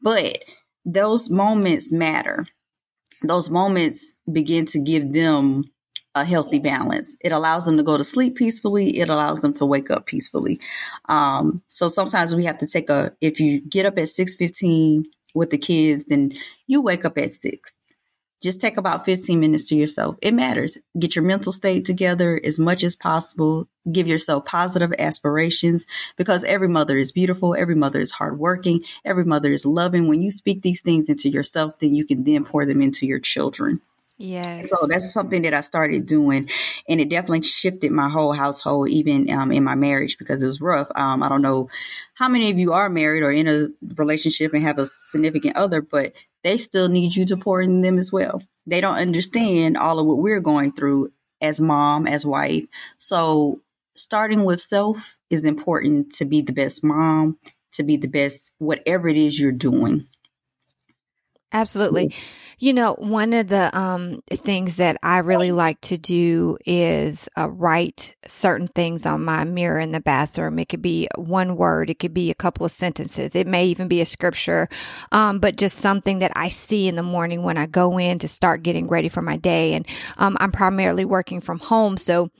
But 0.00 0.38
those 0.84 1.30
moments 1.30 1.92
matter. 1.92 2.46
Those 3.22 3.50
moments 3.50 4.12
begin 4.30 4.66
to 4.66 4.80
give 4.80 5.12
them 5.12 5.64
a 6.14 6.25
healthy 6.25 6.59
balance. 6.59 7.16
It 7.21 7.33
allows 7.33 7.64
them 7.64 7.76
to 7.76 7.83
go 7.83 7.97
to 7.97 8.04
sleep 8.04 8.37
peacefully. 8.37 8.99
It 8.99 9.09
allows 9.09 9.40
them 9.40 9.54
to 9.54 9.66
wake 9.66 9.90
up 9.90 10.07
peacefully. 10.07 10.61
Um, 11.09 11.62
so 11.69 11.88
sometimes 11.88 12.35
we 12.35 12.45
have 12.45 12.59
to 12.59 12.66
take 12.66 12.90
a, 12.90 13.12
if 13.21 13.40
you 13.40 13.61
get 13.61 13.87
up 13.87 13.99
at 13.99 14.04
6.15 14.04 15.04
with 15.35 15.50
the 15.50 15.59
kids, 15.59 16.07
then 16.07 16.33
you 16.66 16.83
wake 16.83 17.04
up 17.04 17.16
at 17.16 17.33
6 17.33 17.73
just 18.42 18.61
take 18.61 18.76
about 18.76 19.04
15 19.04 19.38
minutes 19.38 19.62
to 19.64 19.76
yourself. 19.76 20.16
It 20.21 20.35
matters. 20.35 20.76
Get 20.99 21.14
your 21.14 21.25
mental 21.25 21.52
state 21.52 21.85
together 21.85 22.40
as 22.45 22.59
much 22.59 22.83
as 22.83 22.97
possible. 22.97 23.69
Give 23.90 24.09
yourself 24.09 24.45
positive 24.45 24.92
aspirations 24.99 25.87
because 26.16 26.42
every 26.45 26.69
mother 26.69 26.99
is 26.99 27.12
beautiful. 27.12 27.54
Every 27.54 27.76
mother 27.76 28.00
is 28.00 28.12
hardworking. 28.12 28.81
Every 29.04 29.25
mother 29.25 29.52
is 29.52 29.64
loving. 29.64 30.09
When 30.09 30.21
you 30.21 30.33
speak 30.33 30.62
these 30.62 30.83
things 30.83 31.09
into 31.09 31.28
yourself, 31.28 31.78
then 31.78 31.95
you 31.95 32.04
can 32.04 32.25
then 32.25 32.45
pour 32.45 32.66
them 32.66 32.83
into 32.83 33.07
your 33.07 33.21
children. 33.21 33.81
Yes. 34.19 34.71
So 34.71 34.87
that's 34.87 35.12
something 35.12 35.42
that 35.42 35.54
I 35.54 35.62
started 35.62 36.07
doing, 36.07 36.49
and 36.88 37.00
it 37.00 37.09
definitely 37.09 37.42
shifted 37.42 37.90
my 37.90 38.09
whole 38.09 38.33
household, 38.33 38.88
even 38.90 39.28
um, 39.31 39.50
in 39.50 39.64
my 39.64 39.75
marriage, 39.75 40.16
because 40.19 40.42
it 40.42 40.47
was 40.47 40.61
rough. 40.61 40.88
Um, 40.95 41.23
I 41.23 41.28
don't 41.28 41.42
know 41.42 41.69
how 42.14 42.28
many 42.28 42.50
of 42.50 42.59
you 42.59 42.73
are 42.73 42.88
married 42.88 43.23
or 43.23 43.33
in 43.33 43.49
a 43.49 43.69
relationship 43.97 44.52
and 44.52 44.62
have 44.62 44.78
a 44.78 44.87
significant 44.87 45.57
other, 45.57 45.81
but 45.83 46.12
they 46.45 46.57
still 46.57 46.88
need 46.88 47.16
you 47.16 47.25
to 47.26 47.37
pour 47.37 47.61
in 47.61 47.81
them 47.81 47.99
as 47.99 48.12
well. 48.12 48.42
They 48.66 48.81
don't 48.81 48.97
understand 48.97 49.76
all 49.76 49.99
of 49.99 50.07
what 50.07 50.19
we're 50.19 50.40
going 50.40 50.73
through 50.73 51.11
as 51.40 51.61
mom, 51.61 52.07
as 52.07 52.25
wife. 52.25 52.66
So 52.99 53.61
starting 53.97 54.45
with 54.45 54.61
self 54.61 55.19
is 55.31 55.45
important 55.45 56.12
to 56.14 56.25
be 56.25 56.42
the 56.42 56.52
best 56.52 56.85
mom, 56.85 57.38
to 57.73 57.83
be 57.83 57.97
the 57.97 58.09
best 58.09 58.52
whatever 58.59 59.09
it 59.09 59.16
is 59.16 59.40
you're 59.40 59.52
doing. 59.52 60.07
Absolutely. 61.52 62.14
You 62.59 62.73
know, 62.73 62.94
one 62.99 63.32
of 63.32 63.49
the 63.49 63.76
um, 63.76 64.23
things 64.30 64.76
that 64.76 64.97
I 65.02 65.18
really 65.18 65.52
like 65.52 65.80
to 65.82 65.99
do 65.99 66.56
is 66.64 67.28
uh, 67.37 67.50
write 67.50 68.14
certain 68.26 68.68
things 68.68 69.04
on 69.04 69.25
my 69.25 69.44
mirror 69.44 69.78
in 69.80 69.92
the 69.92 70.00
bathroom. 70.00 70.59
It 70.59 70.68
could 70.68 70.80
be 70.80 71.09
one 71.16 71.56
word, 71.56 71.90
it 71.90 71.99
could 71.99 72.14
be 72.14 72.30
a 72.30 72.35
couple 72.35 72.64
of 72.64 72.73
sentences, 72.73 73.35
it 73.35 73.47
may 73.47 73.66
even 73.66 73.88
be 73.88 74.00
a 74.00 74.06
scripture, 74.06 74.68
um, 75.11 75.40
but 75.40 75.56
just 75.56 75.76
something 75.76 76.21
that 76.21 76.32
I 76.37 76.49
see 76.49 76.88
in 76.88 76.97
the 76.97 77.02
morning 77.02 77.42
when 77.42 77.59
I 77.59 77.66
go 77.66 77.99
in 77.99 78.18
to 78.21 78.28
start 78.28 78.62
getting 78.62 78.87
ready 78.87 79.09
for 79.09 79.23
my 79.23 79.37
day. 79.37 79.75
And 79.75 79.87
um, 80.18 80.37
I'm 80.40 80.52
primarily 80.52 81.04
working 81.04 81.40
from 81.40 81.59
home. 81.59 81.97
So 81.97 82.30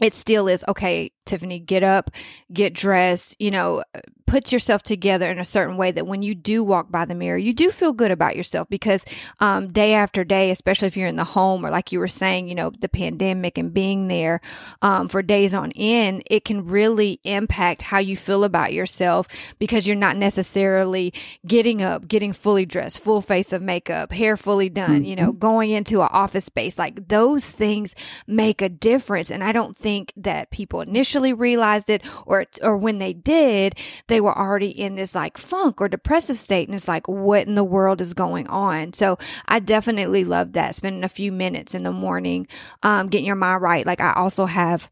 it 0.00 0.14
still 0.14 0.48
is 0.48 0.64
okay, 0.66 1.12
Tiffany, 1.30 1.58
get 1.58 1.82
up, 1.82 2.10
get 2.52 2.74
dressed, 2.74 3.36
you 3.38 3.50
know, 3.50 3.82
put 4.30 4.52
yourself 4.52 4.80
together 4.80 5.28
in 5.28 5.40
a 5.40 5.44
certain 5.44 5.76
way 5.76 5.90
that 5.90 6.06
when 6.06 6.22
you 6.22 6.36
do 6.36 6.62
walk 6.62 6.88
by 6.88 7.04
the 7.04 7.16
mirror, 7.16 7.36
you 7.36 7.52
do 7.52 7.68
feel 7.68 7.92
good 7.92 8.12
about 8.12 8.36
yourself 8.36 8.68
because 8.68 9.04
um, 9.40 9.72
day 9.72 9.92
after 9.92 10.22
day, 10.22 10.52
especially 10.52 10.86
if 10.86 10.96
you're 10.96 11.08
in 11.08 11.16
the 11.16 11.24
home 11.24 11.66
or 11.66 11.70
like 11.70 11.90
you 11.90 11.98
were 11.98 12.06
saying, 12.06 12.48
you 12.48 12.54
know, 12.54 12.70
the 12.70 12.88
pandemic 12.88 13.58
and 13.58 13.74
being 13.74 14.06
there 14.06 14.40
um, 14.82 15.08
for 15.08 15.20
days 15.20 15.52
on 15.52 15.72
end, 15.72 16.22
it 16.30 16.44
can 16.44 16.64
really 16.64 17.18
impact 17.24 17.82
how 17.82 17.98
you 17.98 18.16
feel 18.16 18.44
about 18.44 18.72
yourself 18.72 19.26
because 19.58 19.84
you're 19.84 19.96
not 19.96 20.16
necessarily 20.16 21.12
getting 21.44 21.82
up, 21.82 22.06
getting 22.06 22.32
fully 22.32 22.64
dressed, 22.64 23.02
full 23.02 23.22
face 23.22 23.52
of 23.52 23.60
makeup, 23.60 24.12
hair 24.12 24.36
fully 24.36 24.68
done, 24.68 25.04
you 25.04 25.16
know, 25.16 25.30
mm-hmm. 25.30 25.38
going 25.38 25.70
into 25.70 26.02
an 26.02 26.08
office 26.12 26.44
space. 26.44 26.78
Like 26.78 27.08
those 27.08 27.44
things 27.44 27.96
make 28.28 28.62
a 28.62 28.68
difference. 28.68 29.28
And 29.28 29.42
I 29.42 29.50
don't 29.50 29.76
think 29.76 30.12
that 30.16 30.52
people 30.52 30.82
initially 30.82 31.19
realized 31.32 31.90
it 31.90 32.02
or, 32.26 32.46
or 32.62 32.76
when 32.76 32.98
they 32.98 33.12
did, 33.12 33.74
they 34.06 34.20
they 34.20 34.22
were 34.22 34.38
already 34.38 34.68
in 34.68 34.96
this 34.96 35.14
like 35.14 35.38
funk 35.38 35.80
or 35.80 35.88
depressive 35.88 36.36
state. 36.36 36.68
And 36.68 36.74
it's 36.74 36.86
like, 36.86 37.08
what 37.08 37.46
in 37.46 37.54
the 37.54 37.64
world 37.64 38.02
is 38.02 38.12
going 38.12 38.46
on? 38.48 38.92
So 38.92 39.16
I 39.48 39.60
definitely 39.60 40.24
love 40.24 40.52
that. 40.52 40.74
Spending 40.74 41.04
a 41.04 41.08
few 41.08 41.32
minutes 41.32 41.74
in 41.74 41.84
the 41.84 41.92
morning, 41.92 42.46
um, 42.82 43.08
getting 43.08 43.24
your 43.24 43.34
mind 43.34 43.62
right. 43.62 43.86
Like 43.86 44.02
I 44.02 44.12
also 44.14 44.44
have 44.44 44.90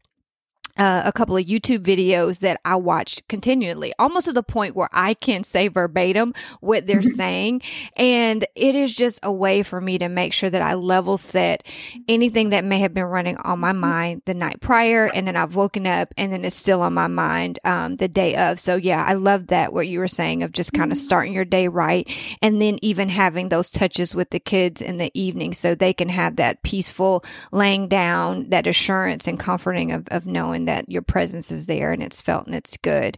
uh, 0.79 1.01
a 1.03 1.11
couple 1.11 1.35
of 1.35 1.45
YouTube 1.45 1.79
videos 1.79 2.39
that 2.39 2.59
I 2.63 2.77
watch 2.77 3.21
continually, 3.27 3.91
almost 3.99 4.27
to 4.27 4.33
the 4.33 4.41
point 4.41 4.75
where 4.75 4.87
I 4.93 5.13
can 5.13 5.43
say 5.43 5.67
verbatim 5.67 6.33
what 6.61 6.87
they're 6.87 6.99
mm-hmm. 6.99 7.15
saying. 7.15 7.61
And 7.97 8.45
it 8.55 8.75
is 8.75 8.95
just 8.95 9.19
a 9.21 9.31
way 9.31 9.61
for 9.61 9.81
me 9.81 9.97
to 9.97 10.07
make 10.07 10.31
sure 10.31 10.49
that 10.49 10.61
I 10.61 10.75
level 10.75 11.17
set 11.17 11.67
anything 12.07 12.51
that 12.51 12.63
may 12.63 12.79
have 12.79 12.93
been 12.93 13.05
running 13.05 13.35
on 13.37 13.59
my 13.59 13.73
mind 13.73 14.21
the 14.25 14.33
night 14.33 14.61
prior. 14.61 15.07
And 15.07 15.27
then 15.27 15.35
I've 15.35 15.55
woken 15.55 15.85
up 15.85 16.13
and 16.17 16.31
then 16.31 16.45
it's 16.45 16.55
still 16.55 16.81
on 16.81 16.93
my 16.93 17.07
mind 17.07 17.59
um, 17.65 17.97
the 17.97 18.07
day 18.07 18.35
of. 18.37 18.57
So, 18.57 18.77
yeah, 18.77 19.03
I 19.05 19.13
love 19.13 19.47
that, 19.47 19.73
what 19.73 19.87
you 19.89 19.99
were 19.99 20.07
saying 20.07 20.43
of 20.43 20.53
just 20.53 20.71
kind 20.71 20.93
of 20.93 20.97
mm-hmm. 20.97 21.03
starting 21.03 21.33
your 21.33 21.45
day 21.45 21.67
right. 21.67 22.09
And 22.41 22.61
then 22.61 22.77
even 22.81 23.09
having 23.09 23.49
those 23.49 23.69
touches 23.69 24.15
with 24.15 24.29
the 24.29 24.39
kids 24.39 24.81
in 24.81 24.97
the 24.97 25.11
evening 25.13 25.53
so 25.53 25.75
they 25.75 25.93
can 25.93 26.07
have 26.07 26.37
that 26.37 26.63
peaceful 26.63 27.25
laying 27.51 27.89
down, 27.89 28.49
that 28.51 28.65
assurance 28.65 29.27
and 29.27 29.37
comforting 29.37 29.91
of, 29.91 30.07
of 30.09 30.25
knowing 30.25 30.68
that 30.69 30.89
your 30.89 31.01
presence 31.01 31.49
is 31.49 31.65
there 31.65 31.91
and 31.91 32.03
it's 32.03 32.21
felt 32.21 32.45
and 32.45 32.53
it's 32.53 32.77
good. 32.77 33.17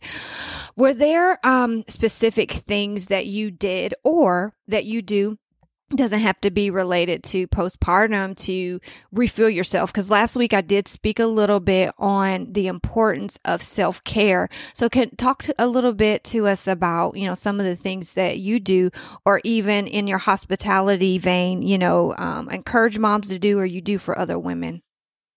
Were 0.77 0.93
there 0.93 1.37
um, 1.45 1.83
specific 1.89 2.51
things 2.51 3.07
that 3.07 3.25
you 3.25 3.51
did 3.51 3.93
or 4.03 4.53
that 4.67 4.85
you 4.85 5.01
do 5.01 5.37
doesn't 5.97 6.21
have 6.21 6.39
to 6.39 6.49
be 6.49 6.69
related 6.69 7.21
to 7.21 7.47
postpartum 7.47 8.33
to 8.45 8.79
refill 9.11 9.49
yourself 9.49 9.91
because 9.91 10.09
last 10.09 10.37
week 10.37 10.53
I 10.53 10.61
did 10.61 10.87
speak 10.87 11.19
a 11.19 11.25
little 11.25 11.59
bit 11.59 11.93
on 11.97 12.53
the 12.53 12.67
importance 12.67 13.37
of 13.43 13.61
self-care. 13.61 14.47
So 14.73 14.87
can 14.87 15.13
talk 15.17 15.43
to, 15.43 15.55
a 15.59 15.67
little 15.67 15.93
bit 15.93 16.23
to 16.25 16.47
us 16.47 16.65
about, 16.67 17.17
you 17.17 17.27
know, 17.27 17.35
some 17.35 17.59
of 17.59 17.65
the 17.65 17.75
things 17.75 18.13
that 18.13 18.39
you 18.39 18.61
do 18.61 18.91
or 19.25 19.41
even 19.43 19.85
in 19.85 20.07
your 20.07 20.19
hospitality 20.19 21.17
vein, 21.17 21.61
you 21.61 21.77
know, 21.77 22.15
um, 22.17 22.49
encourage 22.49 22.97
moms 22.97 23.27
to 23.27 23.37
do 23.37 23.59
or 23.59 23.65
you 23.65 23.81
do 23.81 23.97
for 23.97 24.17
other 24.17 24.39
women. 24.39 24.81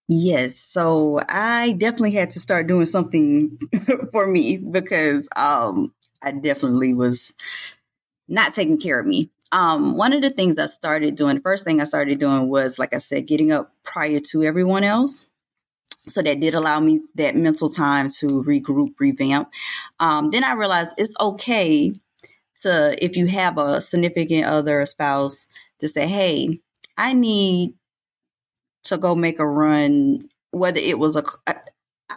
Yes. 0.08 0.58
So 0.58 1.20
I 1.28 1.72
definitely 1.72 2.12
had 2.12 2.30
to 2.30 2.40
start 2.40 2.66
doing 2.66 2.86
something 2.86 3.58
for 4.12 4.26
me 4.26 4.58
because 4.58 5.26
um, 5.36 5.94
I 6.22 6.32
definitely 6.32 6.92
was 6.92 7.32
not 8.28 8.52
taking 8.52 8.78
care 8.78 9.00
of 9.00 9.06
me. 9.06 9.30
Um, 9.52 9.96
one 9.96 10.12
of 10.12 10.20
the 10.20 10.30
things 10.30 10.58
I 10.58 10.66
started 10.66 11.14
doing, 11.14 11.36
the 11.36 11.42
first 11.42 11.64
thing 11.64 11.80
I 11.80 11.84
started 11.84 12.18
doing 12.18 12.48
was, 12.48 12.78
like 12.78 12.92
I 12.92 12.98
said, 12.98 13.26
getting 13.26 13.52
up 13.52 13.72
prior 13.82 14.20
to 14.30 14.42
everyone 14.42 14.84
else. 14.84 15.26
So 16.08 16.20
that 16.22 16.40
did 16.40 16.54
allow 16.54 16.80
me 16.80 17.00
that 17.14 17.36
mental 17.36 17.70
time 17.70 18.10
to 18.18 18.42
regroup, 18.42 18.94
revamp. 18.98 19.50
Um, 20.00 20.30
then 20.30 20.44
I 20.44 20.52
realized 20.52 20.90
it's 20.98 21.14
okay 21.18 21.94
to, 22.62 22.96
if 23.02 23.16
you 23.16 23.26
have 23.26 23.56
a 23.56 23.80
significant 23.80 24.44
other, 24.44 24.80
a 24.80 24.86
spouse, 24.86 25.48
to 25.78 25.88
say, 25.88 26.06
hey, 26.08 26.60
I 26.98 27.14
need 27.14 27.74
to 28.84 28.98
go 28.98 29.14
make 29.14 29.38
a 29.38 29.46
run, 29.46 30.28
whether 30.50 30.80
it 30.80 30.98
was 30.98 31.16
a, 31.16 31.24
I 31.46 31.56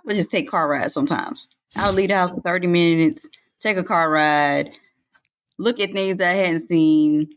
would 0.05 0.15
just 0.15 0.31
take 0.31 0.49
car 0.49 0.67
rides 0.67 0.93
sometimes. 0.93 1.47
I 1.75 1.87
would 1.87 1.95
leave 1.95 2.09
the 2.09 2.15
house 2.15 2.33
for 2.33 2.41
30 2.41 2.67
minutes, 2.67 3.27
take 3.59 3.77
a 3.77 3.83
car 3.83 4.09
ride, 4.09 4.71
look 5.57 5.79
at 5.79 5.91
things 5.91 6.17
that 6.17 6.35
I 6.35 6.37
hadn't 6.37 6.69
seen. 6.69 7.29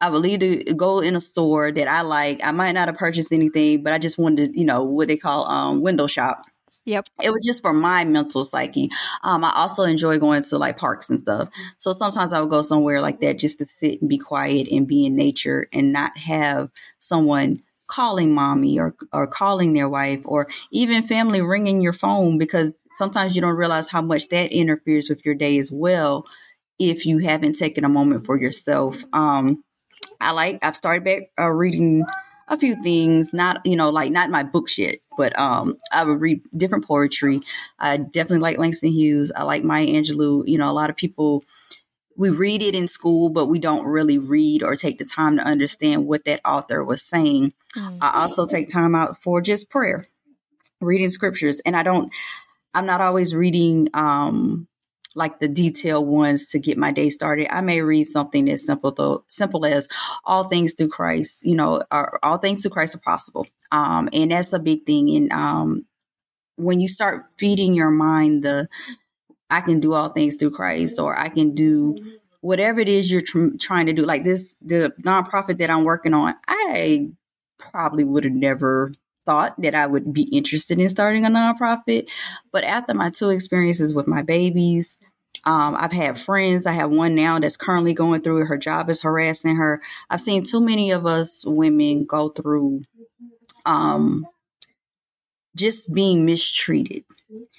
I 0.00 0.10
would 0.10 0.22
leave 0.22 0.40
to 0.40 0.74
go 0.74 0.98
in 0.98 1.14
a 1.14 1.20
store 1.20 1.70
that 1.70 1.88
I 1.88 2.02
like. 2.02 2.40
I 2.42 2.50
might 2.50 2.72
not 2.72 2.88
have 2.88 2.96
purchased 2.96 3.32
anything, 3.32 3.82
but 3.82 3.92
I 3.92 3.98
just 3.98 4.18
wanted 4.18 4.52
to, 4.52 4.58
you 4.58 4.64
know, 4.64 4.82
what 4.82 5.08
they 5.08 5.16
call 5.16 5.46
um, 5.46 5.80
window 5.80 6.08
shop. 6.08 6.44
Yep. 6.84 7.06
It 7.22 7.30
was 7.30 7.44
just 7.46 7.62
for 7.62 7.72
my 7.72 8.04
mental 8.04 8.42
psyche. 8.42 8.90
Um, 9.22 9.44
I 9.44 9.52
also 9.54 9.84
enjoy 9.84 10.18
going 10.18 10.42
to 10.42 10.58
like 10.58 10.76
parks 10.76 11.08
and 11.08 11.20
stuff. 11.20 11.48
So 11.78 11.92
sometimes 11.92 12.32
I 12.32 12.40
would 12.40 12.50
go 12.50 12.62
somewhere 12.62 13.00
like 13.00 13.20
that 13.20 13.38
just 13.38 13.58
to 13.58 13.64
sit 13.64 14.00
and 14.00 14.10
be 14.10 14.18
quiet 14.18 14.66
and 14.68 14.88
be 14.88 15.06
in 15.06 15.14
nature 15.14 15.68
and 15.72 15.92
not 15.92 16.18
have 16.18 16.70
someone 16.98 17.62
calling 17.92 18.34
mommy 18.34 18.78
or, 18.78 18.94
or 19.12 19.26
calling 19.26 19.74
their 19.74 19.88
wife 19.88 20.22
or 20.24 20.48
even 20.70 21.02
family 21.02 21.42
ringing 21.42 21.82
your 21.82 21.92
phone 21.92 22.38
because 22.38 22.74
sometimes 22.96 23.36
you 23.36 23.42
don't 23.42 23.56
realize 23.56 23.90
how 23.90 24.00
much 24.00 24.28
that 24.28 24.50
interferes 24.50 25.10
with 25.10 25.22
your 25.26 25.34
day 25.34 25.58
as 25.58 25.70
well 25.70 26.24
if 26.78 27.04
you 27.04 27.18
haven't 27.18 27.52
taken 27.52 27.84
a 27.84 27.90
moment 27.90 28.24
for 28.24 28.40
yourself. 28.40 29.04
Um, 29.12 29.62
I 30.22 30.32
like, 30.32 30.58
I've 30.62 30.74
started 30.74 31.04
back 31.04 31.22
uh, 31.38 31.50
reading 31.50 32.04
a 32.48 32.56
few 32.56 32.82
things, 32.82 33.34
not, 33.34 33.60
you 33.66 33.76
know, 33.76 33.90
like 33.90 34.10
not 34.10 34.30
my 34.30 34.42
books 34.42 34.78
yet, 34.78 34.96
but 35.18 35.38
um, 35.38 35.76
I 35.92 36.04
would 36.04 36.20
read 36.20 36.40
different 36.56 36.86
poetry. 36.86 37.42
I 37.78 37.98
definitely 37.98 38.38
like 38.38 38.56
Langston 38.56 38.92
Hughes. 38.92 39.30
I 39.36 39.42
like 39.42 39.64
Maya 39.64 39.86
Angelou. 39.86 40.44
You 40.46 40.56
know, 40.56 40.70
a 40.70 40.72
lot 40.72 40.88
of 40.88 40.96
people 40.96 41.44
we 42.16 42.30
read 42.30 42.62
it 42.62 42.74
in 42.74 42.88
school, 42.88 43.30
but 43.30 43.46
we 43.46 43.58
don't 43.58 43.84
really 43.84 44.18
read 44.18 44.62
or 44.62 44.74
take 44.74 44.98
the 44.98 45.04
time 45.04 45.36
to 45.36 45.42
understand 45.42 46.06
what 46.06 46.24
that 46.24 46.40
author 46.44 46.84
was 46.84 47.02
saying. 47.02 47.52
Mm-hmm. 47.76 47.98
I 48.00 48.22
also 48.22 48.46
take 48.46 48.68
time 48.68 48.94
out 48.94 49.20
for 49.22 49.40
just 49.40 49.70
prayer, 49.70 50.04
reading 50.80 51.10
scriptures. 51.10 51.60
And 51.60 51.76
I 51.76 51.82
don't, 51.82 52.12
I'm 52.74 52.86
not 52.86 53.00
always 53.00 53.34
reading 53.34 53.88
um, 53.94 54.68
like 55.14 55.40
the 55.40 55.48
detailed 55.48 56.06
ones 56.06 56.48
to 56.48 56.58
get 56.58 56.78
my 56.78 56.92
day 56.92 57.10
started. 57.10 57.54
I 57.54 57.60
may 57.60 57.82
read 57.82 58.04
something 58.04 58.48
as 58.48 58.64
simple 58.64 58.92
though 58.92 59.24
simple 59.28 59.66
as 59.66 59.88
all 60.24 60.44
things 60.44 60.74
through 60.74 60.88
Christ, 60.88 61.44
you 61.44 61.54
know, 61.54 61.82
are, 61.90 62.18
all 62.22 62.38
things 62.38 62.62
through 62.62 62.70
Christ 62.72 62.94
are 62.94 62.98
possible. 62.98 63.46
Um, 63.70 64.08
and 64.12 64.30
that's 64.30 64.52
a 64.52 64.58
big 64.58 64.86
thing. 64.86 65.14
And 65.16 65.32
um, 65.32 65.86
when 66.56 66.80
you 66.80 66.88
start 66.88 67.24
feeding 67.38 67.74
your 67.74 67.90
mind 67.90 68.42
the 68.42 68.68
I 69.52 69.60
can 69.60 69.80
do 69.80 69.92
all 69.92 70.08
things 70.08 70.36
through 70.36 70.52
Christ, 70.52 70.98
or 70.98 71.16
I 71.16 71.28
can 71.28 71.54
do 71.54 71.96
whatever 72.40 72.80
it 72.80 72.88
is 72.88 73.10
you're 73.10 73.20
tr- 73.20 73.56
trying 73.60 73.86
to 73.86 73.92
do. 73.92 74.04
Like 74.04 74.24
this, 74.24 74.56
the 74.62 74.92
nonprofit 75.02 75.58
that 75.58 75.70
I'm 75.70 75.84
working 75.84 76.14
on, 76.14 76.34
I 76.48 77.10
probably 77.58 78.04
would 78.04 78.24
have 78.24 78.32
never 78.32 78.92
thought 79.24 79.60
that 79.60 79.74
I 79.74 79.86
would 79.86 80.12
be 80.12 80.22
interested 80.22 80.80
in 80.80 80.88
starting 80.88 81.24
a 81.24 81.28
nonprofit. 81.28 82.08
But 82.50 82.64
after 82.64 82.94
my 82.94 83.10
two 83.10 83.30
experiences 83.30 83.94
with 83.94 84.08
my 84.08 84.22
babies, 84.22 84.96
um, 85.44 85.76
I've 85.78 85.92
had 85.92 86.18
friends. 86.18 86.66
I 86.66 86.72
have 86.72 86.90
one 86.90 87.14
now 87.14 87.38
that's 87.38 87.56
currently 87.56 87.94
going 87.94 88.22
through 88.22 88.42
it. 88.42 88.46
Her 88.46 88.56
job 88.58 88.88
is 88.90 89.02
harassing 89.02 89.56
her. 89.56 89.82
I've 90.08 90.20
seen 90.20 90.44
too 90.44 90.60
many 90.60 90.90
of 90.92 91.06
us 91.06 91.44
women 91.46 92.04
go 92.04 92.30
through 92.30 92.82
um, 93.66 94.26
just 95.56 95.92
being 95.92 96.24
mistreated. 96.24 97.04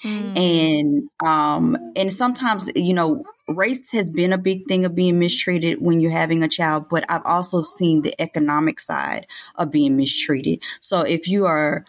Mm. 0.03 0.38
And 0.38 1.09
um 1.27 1.77
and 1.95 2.12
sometimes 2.12 2.69
you 2.75 2.93
know 2.93 3.23
race 3.47 3.91
has 3.91 4.09
been 4.09 4.33
a 4.33 4.38
big 4.38 4.67
thing 4.67 4.85
of 4.85 4.95
being 4.95 5.19
mistreated 5.19 5.79
when 5.81 6.00
you're 6.00 6.12
having 6.12 6.43
a 6.43 6.47
child, 6.47 6.88
but 6.89 7.05
I've 7.09 7.25
also 7.25 7.62
seen 7.62 8.01
the 8.01 8.19
economic 8.21 8.79
side 8.79 9.27
of 9.55 9.71
being 9.71 9.97
mistreated. 9.97 10.63
So 10.79 11.01
if 11.01 11.27
you 11.27 11.45
are 11.45 11.85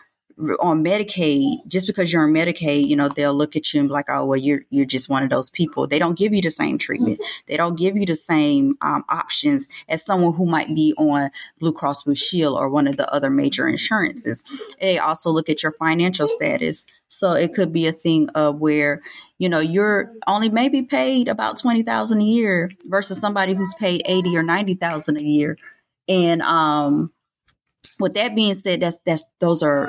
on 0.60 0.82
Medicaid, 0.82 1.66
just 1.68 1.86
because 1.86 2.12
you're 2.12 2.24
on 2.24 2.32
Medicaid, 2.32 2.88
you 2.88 2.96
know, 2.96 3.08
they'll 3.08 3.34
look 3.34 3.54
at 3.54 3.72
you 3.72 3.80
and 3.80 3.88
be 3.88 3.92
like, 3.92 4.06
oh, 4.08 4.26
well, 4.26 4.36
you're, 4.36 4.62
you're 4.70 4.84
just 4.84 5.08
one 5.08 5.22
of 5.22 5.30
those 5.30 5.48
people. 5.48 5.86
They 5.86 5.98
don't 5.98 6.18
give 6.18 6.34
you 6.34 6.42
the 6.42 6.50
same 6.50 6.76
treatment. 6.76 7.20
They 7.46 7.56
don't 7.56 7.78
give 7.78 7.96
you 7.96 8.04
the 8.04 8.16
same 8.16 8.74
um, 8.82 9.04
options 9.08 9.68
as 9.88 10.04
someone 10.04 10.34
who 10.34 10.46
might 10.46 10.74
be 10.74 10.92
on 10.98 11.30
Blue 11.60 11.72
Cross 11.72 12.02
Blue 12.02 12.16
Shield 12.16 12.58
or 12.58 12.68
one 12.68 12.88
of 12.88 12.96
the 12.96 13.08
other 13.12 13.30
major 13.30 13.68
insurances. 13.68 14.42
They 14.80 14.98
also 14.98 15.30
look 15.30 15.48
at 15.48 15.62
your 15.62 15.72
financial 15.72 16.28
status. 16.28 16.84
So 17.08 17.32
it 17.32 17.54
could 17.54 17.72
be 17.72 17.86
a 17.86 17.92
thing 17.92 18.28
of 18.30 18.58
where, 18.58 19.02
you 19.38 19.48
know, 19.48 19.60
you're 19.60 20.12
only 20.26 20.48
maybe 20.48 20.82
paid 20.82 21.28
about 21.28 21.58
20,000 21.58 22.20
a 22.20 22.24
year 22.24 22.70
versus 22.86 23.20
somebody 23.20 23.54
who's 23.54 23.74
paid 23.74 24.02
80 24.04 24.36
or 24.36 24.42
90,000 24.42 25.16
a 25.16 25.22
year. 25.22 25.56
And, 26.08 26.42
um, 26.42 27.12
with 28.00 28.14
that 28.14 28.34
being 28.34 28.54
said, 28.54 28.80
that's, 28.80 28.96
that's, 29.06 29.24
those 29.38 29.62
are 29.62 29.88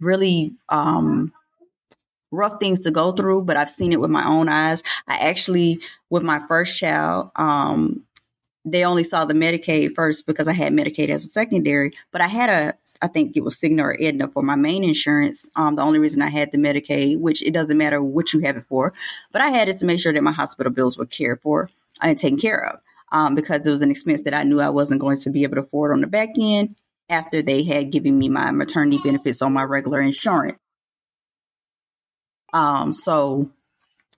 really 0.00 0.54
um, 0.68 1.32
rough 2.30 2.58
things 2.58 2.82
to 2.82 2.90
go 2.90 3.12
through, 3.12 3.42
but 3.42 3.56
I've 3.56 3.68
seen 3.68 3.92
it 3.92 4.00
with 4.00 4.10
my 4.10 4.26
own 4.26 4.48
eyes. 4.48 4.82
I 5.06 5.16
actually, 5.16 5.80
with 6.10 6.22
my 6.22 6.40
first 6.46 6.78
child, 6.78 7.30
um, 7.36 8.04
they 8.64 8.84
only 8.84 9.04
saw 9.04 9.24
the 9.24 9.34
Medicaid 9.34 9.94
first 9.94 10.26
because 10.26 10.48
I 10.48 10.52
had 10.52 10.72
Medicaid 10.72 11.10
as 11.10 11.24
a 11.24 11.28
secondary, 11.28 11.92
but 12.12 12.22
I 12.22 12.28
had 12.28 12.48
a, 12.48 12.74
I 13.02 13.08
think 13.08 13.36
it 13.36 13.44
was 13.44 13.56
Cigna 13.56 13.82
or 13.82 13.96
Aetna 14.00 14.28
for 14.28 14.42
my 14.42 14.56
main 14.56 14.84
insurance. 14.84 15.48
Um, 15.54 15.76
the 15.76 15.82
only 15.82 15.98
reason 15.98 16.22
I 16.22 16.30
had 16.30 16.50
the 16.50 16.58
Medicaid, 16.58 17.20
which 17.20 17.42
it 17.42 17.52
doesn't 17.52 17.76
matter 17.76 18.02
what 18.02 18.32
you 18.32 18.40
have 18.40 18.56
it 18.56 18.64
for, 18.66 18.94
but 19.32 19.42
I 19.42 19.50
had 19.50 19.68
it 19.68 19.78
to 19.80 19.86
make 19.86 20.00
sure 20.00 20.14
that 20.14 20.22
my 20.22 20.32
hospital 20.32 20.72
bills 20.72 20.96
were 20.96 21.06
cared 21.06 21.42
for 21.42 21.68
and 22.00 22.18
taken 22.18 22.38
care 22.38 22.64
of. 22.64 22.80
Um, 23.12 23.36
because 23.36 23.64
it 23.64 23.70
was 23.70 23.82
an 23.82 23.92
expense 23.92 24.22
that 24.22 24.34
I 24.34 24.42
knew 24.42 24.60
I 24.60 24.70
wasn't 24.70 25.00
going 25.00 25.18
to 25.18 25.30
be 25.30 25.44
able 25.44 25.54
to 25.56 25.60
afford 25.60 25.92
on 25.92 26.00
the 26.00 26.08
back 26.08 26.30
end 26.36 26.74
after 27.08 27.42
they 27.42 27.62
had 27.64 27.90
given 27.92 28.18
me 28.18 28.28
my 28.28 28.50
maternity 28.50 28.98
benefits 29.02 29.42
on 29.42 29.52
my 29.52 29.62
regular 29.62 30.00
insurance. 30.00 30.58
Um, 32.52 32.92
so 32.92 33.50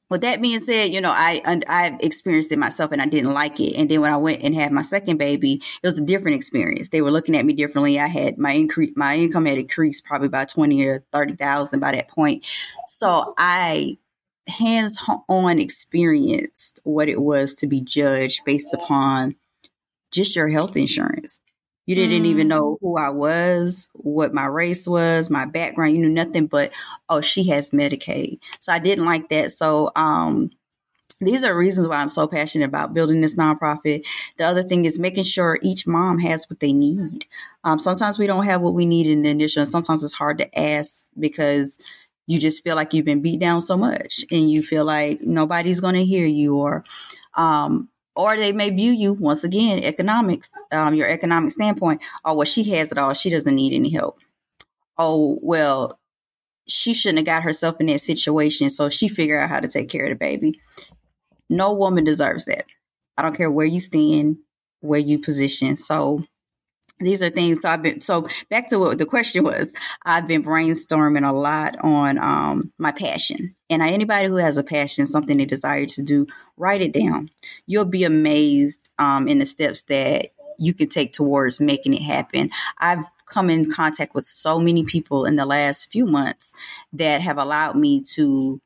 with 0.08 0.20
that 0.20 0.40
being 0.40 0.60
said, 0.60 0.90
you 0.90 1.00
know, 1.00 1.10
I 1.10 1.42
I 1.68 1.96
experienced 2.00 2.52
it 2.52 2.58
myself 2.58 2.92
and 2.92 3.02
I 3.02 3.06
didn't 3.06 3.34
like 3.34 3.58
it. 3.58 3.74
And 3.74 3.90
then 3.90 4.00
when 4.02 4.12
I 4.12 4.16
went 4.16 4.42
and 4.42 4.54
had 4.54 4.70
my 4.70 4.82
second 4.82 5.16
baby, 5.16 5.54
it 5.54 5.86
was 5.86 5.98
a 5.98 6.02
different 6.02 6.36
experience. 6.36 6.90
They 6.90 7.02
were 7.02 7.10
looking 7.10 7.36
at 7.36 7.44
me 7.44 7.54
differently. 7.54 7.98
I 7.98 8.06
had 8.06 8.38
my 8.38 8.52
increase, 8.52 8.92
my 8.94 9.16
income 9.16 9.46
had 9.46 9.58
increased 9.58 10.04
probably 10.04 10.28
by 10.28 10.44
twenty 10.44 10.86
or 10.86 11.04
thirty 11.12 11.34
thousand 11.34 11.80
by 11.80 11.92
that 11.92 12.08
point. 12.08 12.44
So 12.86 13.34
I 13.36 13.98
hands 14.46 15.02
on 15.28 15.58
experienced 15.58 16.80
what 16.84 17.08
it 17.08 17.20
was 17.20 17.54
to 17.54 17.66
be 17.66 17.80
judged 17.80 18.44
based 18.44 18.72
upon 18.72 19.34
just 20.12 20.36
your 20.36 20.48
health 20.48 20.76
insurance. 20.76 21.40
You 21.86 21.94
didn't 21.94 22.24
mm. 22.24 22.26
even 22.26 22.48
know 22.48 22.78
who 22.80 22.96
I 22.98 23.10
was, 23.10 23.88
what 23.92 24.34
my 24.34 24.46
race 24.46 24.86
was, 24.86 25.30
my 25.30 25.46
background. 25.46 25.92
You 25.92 26.02
knew 26.02 26.14
nothing 26.14 26.46
but, 26.46 26.72
oh, 27.08 27.20
she 27.20 27.48
has 27.48 27.70
Medicaid. 27.70 28.40
So 28.60 28.72
I 28.72 28.78
didn't 28.78 29.04
like 29.04 29.28
that. 29.28 29.52
So, 29.52 29.90
um, 29.96 30.50
these 31.20 31.44
are 31.44 31.56
reasons 31.56 31.88
why 31.88 31.96
I'm 31.96 32.10
so 32.10 32.26
passionate 32.26 32.66
about 32.66 32.92
building 32.92 33.22
this 33.22 33.36
nonprofit. 33.36 34.04
The 34.36 34.44
other 34.44 34.62
thing 34.62 34.84
is 34.84 34.98
making 34.98 35.24
sure 35.24 35.58
each 35.62 35.86
mom 35.86 36.18
has 36.18 36.44
what 36.50 36.60
they 36.60 36.74
need. 36.74 37.24
Um, 37.64 37.78
sometimes 37.78 38.18
we 38.18 38.26
don't 38.26 38.44
have 38.44 38.60
what 38.60 38.74
we 38.74 38.84
need 38.84 39.06
in 39.06 39.22
the 39.22 39.30
initial, 39.30 39.62
and 39.62 39.70
sometimes 39.70 40.04
it's 40.04 40.12
hard 40.12 40.38
to 40.38 40.58
ask 40.58 41.08
because 41.18 41.78
you 42.26 42.38
just 42.38 42.62
feel 42.62 42.76
like 42.76 42.92
you've 42.92 43.06
been 43.06 43.22
beat 43.22 43.40
down 43.40 43.60
so 43.60 43.76
much 43.76 44.24
and 44.30 44.50
you 44.50 44.62
feel 44.62 44.84
like 44.84 45.22
nobody's 45.22 45.80
going 45.80 45.94
to 45.94 46.04
hear 46.04 46.26
you 46.26 46.56
or 46.56 46.84
um, 47.34 47.88
or 48.16 48.36
they 48.36 48.52
may 48.52 48.70
view 48.70 48.92
you 48.92 49.12
once 49.12 49.44
again 49.44 49.82
economics 49.84 50.50
um, 50.72 50.94
your 50.94 51.08
economic 51.08 51.50
standpoint 51.50 52.02
oh 52.24 52.34
well 52.34 52.44
she 52.44 52.64
has 52.70 52.90
it 52.90 52.98
all. 52.98 53.12
She 53.12 53.30
doesn't 53.30 53.54
need 53.54 53.72
any 53.72 53.90
help. 53.90 54.18
Oh 54.98 55.38
well 55.42 55.98
she 56.68 56.92
shouldn't 56.94 57.18
have 57.18 57.26
got 57.26 57.44
herself 57.44 57.76
in 57.78 57.86
that 57.86 58.00
situation 58.00 58.70
so 58.70 58.88
she 58.88 59.08
figured 59.08 59.40
out 59.40 59.50
how 59.50 59.60
to 59.60 59.68
take 59.68 59.88
care 59.88 60.04
of 60.04 60.10
the 60.10 60.16
baby. 60.16 60.60
No 61.48 61.72
woman 61.72 62.04
deserves 62.04 62.46
that. 62.46 62.64
I 63.16 63.22
don't 63.22 63.36
care 63.36 63.50
where 63.50 63.66
you 63.66 63.80
stand 63.80 64.38
where 64.80 65.00
you 65.00 65.18
position. 65.18 65.76
So 65.76 66.24
these 67.00 67.22
are 67.22 67.30
things 67.30 67.60
so 67.60 67.68
i've 67.68 67.82
been 67.82 68.00
so 68.00 68.26
back 68.48 68.68
to 68.68 68.78
what 68.78 68.98
the 68.98 69.06
question 69.06 69.44
was 69.44 69.70
i've 70.04 70.26
been 70.26 70.42
brainstorming 70.42 71.28
a 71.28 71.32
lot 71.32 71.76
on 71.82 72.18
um, 72.18 72.72
my 72.78 72.92
passion. 72.92 73.54
And 73.68 73.82
I, 73.82 73.88
anybody 73.88 74.28
who 74.28 74.36
has 74.36 74.56
a 74.56 74.62
passion 74.62 75.06
something 75.06 75.38
they 75.38 75.44
desire 75.44 75.86
to 75.86 76.02
do 76.02 76.26
write 76.56 76.80
it 76.80 76.92
down. 76.92 77.30
You'll 77.66 77.84
be 77.84 78.04
amazed 78.04 78.90
um, 78.98 79.28
in 79.28 79.38
the 79.38 79.46
steps 79.46 79.84
that 79.84 80.30
you 80.58 80.72
can 80.72 80.88
take 80.88 81.12
towards 81.12 81.60
making 81.60 81.94
it 81.94 82.02
happen. 82.02 82.50
I've 82.78 83.04
come 83.26 83.50
in 83.50 83.70
contact 83.70 84.14
with 84.14 84.24
so 84.24 84.58
many 84.58 84.84
people 84.84 85.24
in 85.24 85.36
the 85.36 85.44
last 85.44 85.90
few 85.90 86.06
months 86.06 86.52
that 86.92 87.20
have 87.20 87.38
allowed 87.38 87.76
me 87.76 88.00
to 88.14 88.60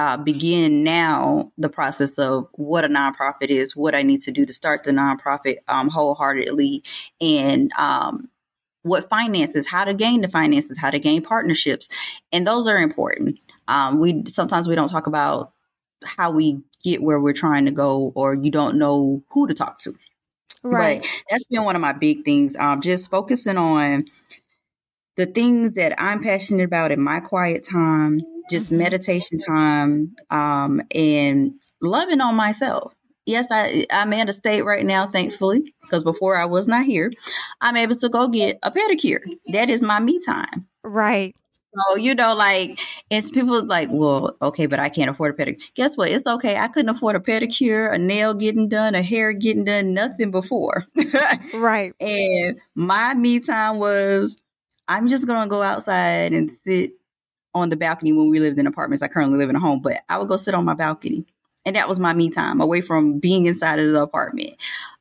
uh, 0.00 0.16
begin 0.16 0.82
now 0.82 1.52
the 1.58 1.68
process 1.68 2.12
of 2.12 2.48
what 2.52 2.86
a 2.86 2.88
nonprofit 2.88 3.48
is, 3.48 3.76
what 3.76 3.94
I 3.94 4.00
need 4.00 4.22
to 4.22 4.30
do 4.30 4.46
to 4.46 4.52
start 4.52 4.82
the 4.82 4.92
nonprofit 4.92 5.58
um, 5.68 5.90
wholeheartedly, 5.90 6.82
and 7.20 7.70
um, 7.74 8.30
what 8.82 9.10
finances, 9.10 9.66
how 9.66 9.84
to 9.84 9.92
gain 9.92 10.22
the 10.22 10.28
finances, 10.28 10.78
how 10.78 10.88
to 10.88 10.98
gain 10.98 11.20
partnerships, 11.20 11.90
and 12.32 12.46
those 12.46 12.66
are 12.66 12.78
important. 12.78 13.40
Um, 13.68 14.00
we 14.00 14.22
sometimes 14.26 14.68
we 14.68 14.74
don't 14.74 14.88
talk 14.88 15.06
about 15.06 15.52
how 16.02 16.30
we 16.30 16.62
get 16.82 17.02
where 17.02 17.20
we're 17.20 17.34
trying 17.34 17.66
to 17.66 17.70
go, 17.70 18.10
or 18.14 18.32
you 18.32 18.50
don't 18.50 18.78
know 18.78 19.22
who 19.28 19.48
to 19.48 19.52
talk 19.54 19.78
to. 19.80 19.92
Right. 20.62 21.02
But 21.02 21.20
that's 21.28 21.46
been 21.46 21.64
one 21.64 21.76
of 21.76 21.82
my 21.82 21.92
big 21.92 22.24
things. 22.24 22.56
Um, 22.56 22.80
just 22.80 23.10
focusing 23.10 23.58
on 23.58 24.06
the 25.16 25.26
things 25.26 25.74
that 25.74 26.00
I'm 26.00 26.22
passionate 26.22 26.64
about 26.64 26.90
in 26.90 27.02
my 27.02 27.20
quiet 27.20 27.66
time 27.70 28.20
just 28.50 28.68
mm-hmm. 28.68 28.78
meditation 28.78 29.38
time 29.38 30.10
um, 30.30 30.82
and 30.94 31.54
loving 31.80 32.20
on 32.20 32.34
myself. 32.34 32.94
Yes, 33.26 33.48
I, 33.50 33.86
I'm 33.92 34.12
in 34.12 34.28
a 34.28 34.32
state 34.32 34.62
right 34.62 34.84
now, 34.84 35.06
thankfully, 35.06 35.74
because 35.82 36.02
before 36.02 36.36
I 36.36 36.46
was 36.46 36.66
not 36.66 36.84
here. 36.84 37.12
I'm 37.60 37.76
able 37.76 37.94
to 37.96 38.08
go 38.08 38.28
get 38.28 38.58
a 38.62 38.70
pedicure. 38.70 39.20
That 39.52 39.70
is 39.70 39.82
my 39.82 40.00
me 40.00 40.18
time. 40.18 40.66
Right. 40.82 41.36
So, 41.52 41.96
you 41.96 42.14
know, 42.14 42.34
like, 42.34 42.80
it's 43.10 43.30
people 43.30 43.64
like, 43.64 43.88
well, 43.92 44.36
okay, 44.42 44.66
but 44.66 44.80
I 44.80 44.88
can't 44.88 45.10
afford 45.10 45.38
a 45.38 45.44
pedicure. 45.44 45.62
Guess 45.74 45.96
what? 45.96 46.08
It's 46.08 46.26
okay. 46.26 46.56
I 46.56 46.66
couldn't 46.68 46.88
afford 46.88 47.14
a 47.14 47.20
pedicure, 47.20 47.94
a 47.94 47.98
nail 47.98 48.34
getting 48.34 48.68
done, 48.68 48.96
a 48.96 49.02
hair 49.02 49.32
getting 49.32 49.64
done, 49.64 49.94
nothing 49.94 50.30
before. 50.30 50.86
right. 51.54 51.92
And 52.00 52.58
my 52.74 53.14
me 53.14 53.38
time 53.38 53.78
was, 53.78 54.36
I'm 54.88 55.06
just 55.06 55.26
going 55.26 55.42
to 55.42 55.48
go 55.48 55.62
outside 55.62 56.32
and 56.32 56.50
sit 56.64 56.92
on 57.54 57.70
the 57.70 57.76
balcony 57.76 58.12
when 58.12 58.30
we 58.30 58.40
lived 58.40 58.58
in 58.58 58.66
apartments. 58.66 59.02
I 59.02 59.08
currently 59.08 59.38
live 59.38 59.50
in 59.50 59.56
a 59.56 59.60
home, 59.60 59.80
but 59.80 60.02
I 60.08 60.18
would 60.18 60.28
go 60.28 60.36
sit 60.36 60.54
on 60.54 60.64
my 60.64 60.74
balcony. 60.74 61.26
And 61.66 61.76
that 61.76 61.88
was 61.88 62.00
my 62.00 62.12
me 62.14 62.30
time 62.30 62.60
away 62.60 62.80
from 62.80 63.18
being 63.18 63.46
inside 63.46 63.78
of 63.78 63.92
the 63.92 64.02
apartment. 64.02 64.54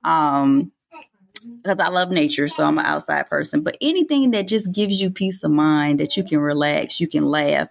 Um, 0.04 0.72
because 1.58 1.80
I 1.80 1.88
love 1.90 2.12
nature, 2.12 2.48
so 2.48 2.66
I'm 2.66 2.78
an 2.78 2.86
outside 2.86 3.30
person. 3.30 3.62
But 3.62 3.78
anything 3.82 4.32
that 4.32 4.48
just 4.48 4.74
gives 4.74 5.02
you 5.02 5.10
peace 5.10 5.44
of 5.44 5.52
mind, 5.52 6.00
that 6.00 6.18
you 6.18 6.24
can 6.24 6.40
relax, 6.40 7.00
you 7.00 7.08
can 7.08 7.26
laugh, 7.26 7.70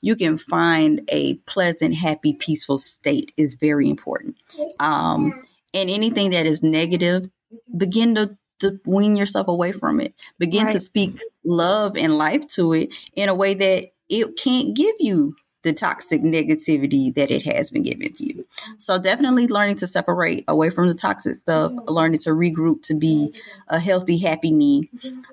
you 0.00 0.16
can 0.16 0.36
find 0.36 1.02
a 1.08 1.34
pleasant, 1.34 1.94
happy, 1.94 2.32
peaceful 2.32 2.78
state 2.78 3.32
is 3.36 3.54
very 3.54 3.88
important. 3.88 4.36
Um, 4.78 5.42
and 5.74 5.90
anything 5.90 6.30
that 6.30 6.46
is 6.46 6.62
negative, 6.62 7.28
begin 7.76 8.14
to, 8.14 8.36
to 8.60 8.80
wean 8.84 9.16
yourself 9.16 9.48
away 9.48 9.72
from 9.72 10.00
it. 10.00 10.14
Begin 10.38 10.66
right. 10.66 10.72
to 10.72 10.80
speak 10.80 11.20
love 11.44 11.96
and 11.96 12.18
life 12.18 12.46
to 12.48 12.72
it 12.72 12.94
in 13.14 13.28
a 13.28 13.34
way 13.34 13.54
that 13.54 13.90
it 14.08 14.36
can't 14.36 14.76
give 14.76 14.94
you 14.98 15.34
the 15.62 15.72
toxic 15.72 16.22
negativity 16.22 17.12
that 17.14 17.30
it 17.30 17.42
has 17.42 17.70
been 17.70 17.82
given 17.82 18.12
to 18.12 18.24
you. 18.24 18.46
So 18.78 18.98
definitely 18.98 19.48
learning 19.48 19.76
to 19.76 19.86
separate 19.86 20.44
away 20.46 20.70
from 20.70 20.86
the 20.86 20.94
toxic 20.94 21.34
stuff, 21.34 21.72
learning 21.86 22.20
to 22.20 22.30
regroup 22.30 22.82
to 22.82 22.94
be 22.94 23.34
a 23.66 23.80
healthy, 23.80 24.18
happy 24.18 24.52
me, 24.52 24.88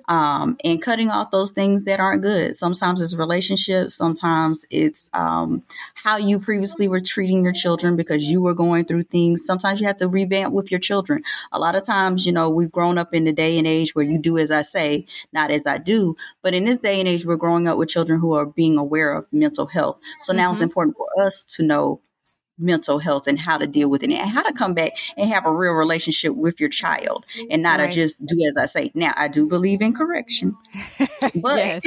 um, 0.08 0.56
and 0.64 0.82
cutting 0.82 1.10
off 1.10 1.30
those 1.30 1.52
things 1.52 1.84
that 1.84 2.00
aren't 2.00 2.22
good. 2.22 2.56
Sometimes 2.56 3.00
it's 3.00 3.14
relationships, 3.14 3.94
sometimes 3.94 4.64
it's 4.70 5.08
um, 5.12 5.62
how 5.94 6.16
you 6.16 6.40
previously 6.40 6.88
were 6.88 7.00
treating 7.00 7.44
your 7.44 7.52
children 7.52 7.94
because 7.94 8.24
you 8.24 8.40
were 8.40 8.54
going 8.54 8.84
through 8.84 9.04
things. 9.04 9.44
Sometimes 9.44 9.80
you 9.80 9.86
have 9.86 9.98
to 9.98 10.08
revamp 10.08 10.52
with 10.52 10.70
your 10.70 10.80
children. 10.80 11.22
A 11.52 11.58
lot 11.58 11.76
of 11.76 11.84
times, 11.84 12.26
you 12.26 12.32
know, 12.32 12.50
we've 12.50 12.72
grown 12.72 12.98
up 12.98 13.14
in 13.14 13.24
the 13.24 13.32
day 13.32 13.58
and 13.58 13.66
age 13.66 13.94
where 13.94 14.04
you 14.04 14.18
do 14.18 14.38
as 14.38 14.50
I 14.50 14.62
say, 14.62 15.06
not 15.32 15.50
as 15.52 15.66
I 15.66 15.78
do. 15.78 16.16
But 16.42 16.54
in 16.54 16.64
this 16.64 16.78
day 16.78 16.98
and 16.98 17.08
age, 17.08 17.24
we're 17.24 17.36
growing 17.36 17.68
up 17.68 17.78
with 17.78 17.88
children 17.88 18.20
who 18.20 18.34
are 18.34 18.46
being 18.46 18.76
aware 18.76 19.12
of 19.12 19.26
mental 19.32 19.66
health. 19.66 20.00
So 20.22 20.32
now 20.32 20.44
mm-hmm. 20.44 20.52
it's 20.52 20.60
important 20.62 20.96
for 20.96 21.08
us 21.24 21.44
to 21.44 21.62
know 21.62 22.00
mental 22.58 22.98
health 22.98 23.26
and 23.26 23.38
how 23.38 23.58
to 23.58 23.66
deal 23.66 23.88
with 23.88 24.02
it 24.02 24.10
and 24.10 24.30
how 24.30 24.42
to 24.42 24.52
come 24.52 24.74
back 24.74 24.92
and 25.16 25.28
have 25.30 25.44
a 25.44 25.52
real 25.52 25.72
relationship 25.72 26.34
with 26.34 26.58
your 26.58 26.68
child 26.68 27.26
and 27.50 27.62
not 27.62 27.80
right. 27.80 27.92
just 27.92 28.24
do 28.24 28.36
as 28.48 28.56
I 28.56 28.66
say. 28.66 28.90
Now, 28.94 29.12
I 29.16 29.28
do 29.28 29.46
believe 29.46 29.82
in 29.82 29.92
correction, 29.92 30.56
but 31.34 31.84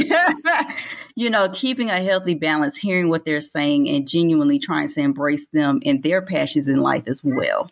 you 1.16 1.30
know, 1.30 1.50
keeping 1.54 1.90
a 1.90 2.02
healthy 2.04 2.36
balance, 2.36 2.78
hearing 2.78 3.10
what 3.10 3.26
they're 3.26 3.42
saying 3.42 3.90
and 3.90 4.08
genuinely 4.08 4.60
trying 4.60 4.88
to 4.90 5.02
embrace 5.02 5.48
them 5.48 5.82
and 5.86 6.04
their 6.04 6.22
passions 6.22 6.68
in 6.68 6.82
life 6.82 7.04
as 7.08 7.24
well. 7.24 7.72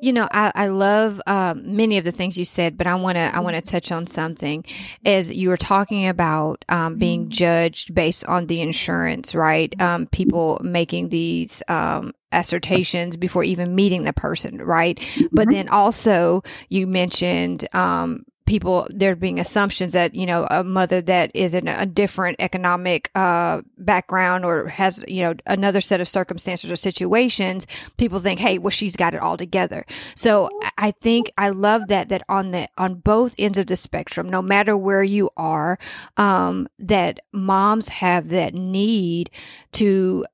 You 0.00 0.12
know, 0.12 0.28
I, 0.30 0.52
I 0.54 0.66
love 0.68 1.20
um, 1.26 1.76
many 1.76 1.98
of 1.98 2.04
the 2.04 2.12
things 2.12 2.38
you 2.38 2.44
said, 2.44 2.76
but 2.76 2.86
I 2.86 2.94
want 2.94 3.16
to 3.16 3.34
I 3.34 3.40
want 3.40 3.56
to 3.56 3.62
touch 3.62 3.90
on 3.90 4.06
something. 4.06 4.64
As 5.04 5.32
you 5.32 5.48
were 5.48 5.56
talking 5.56 6.06
about 6.06 6.64
um, 6.68 6.96
being 6.96 7.22
mm-hmm. 7.22 7.30
judged 7.30 7.94
based 7.94 8.24
on 8.26 8.46
the 8.46 8.60
insurance, 8.60 9.34
right? 9.34 9.78
Um, 9.80 10.06
people 10.06 10.60
making 10.62 11.08
these 11.08 11.62
um, 11.68 12.12
assertions 12.32 13.16
before 13.16 13.44
even 13.44 13.74
meeting 13.74 14.04
the 14.04 14.12
person, 14.12 14.58
right? 14.58 14.98
Mm-hmm. 14.98 15.26
But 15.32 15.50
then 15.50 15.68
also 15.68 16.42
you 16.68 16.86
mentioned 16.86 17.66
um, 17.74 18.24
people 18.48 18.86
there 18.88 19.14
being 19.14 19.38
assumptions 19.38 19.92
that 19.92 20.14
you 20.14 20.24
know 20.24 20.46
a 20.50 20.64
mother 20.64 21.02
that 21.02 21.30
is 21.34 21.52
in 21.52 21.68
a 21.68 21.84
different 21.84 22.34
economic 22.40 23.10
uh, 23.14 23.60
background 23.76 24.42
or 24.42 24.68
has 24.68 25.04
you 25.06 25.20
know 25.20 25.34
another 25.46 25.82
set 25.82 26.00
of 26.00 26.08
circumstances 26.08 26.70
or 26.70 26.76
situations 26.76 27.66
people 27.98 28.18
think 28.18 28.40
hey 28.40 28.56
well 28.56 28.70
she's 28.70 28.96
got 28.96 29.14
it 29.14 29.20
all 29.20 29.36
together. 29.36 29.84
So 30.16 30.48
i 30.78 30.92
think 30.92 31.30
i 31.36 31.50
love 31.50 31.88
that 31.88 32.08
that 32.08 32.22
on 32.28 32.50
the 32.52 32.66
on 32.78 32.94
both 32.94 33.34
ends 33.38 33.58
of 33.58 33.66
the 33.66 33.76
spectrum 33.76 34.30
no 34.30 34.40
matter 34.40 34.76
where 34.76 35.02
you 35.02 35.28
are 35.36 35.78
um, 36.16 36.68
that 36.78 37.20
moms 37.32 37.88
have 37.88 38.30
that 38.30 38.54
need 38.54 39.30
to 39.72 40.24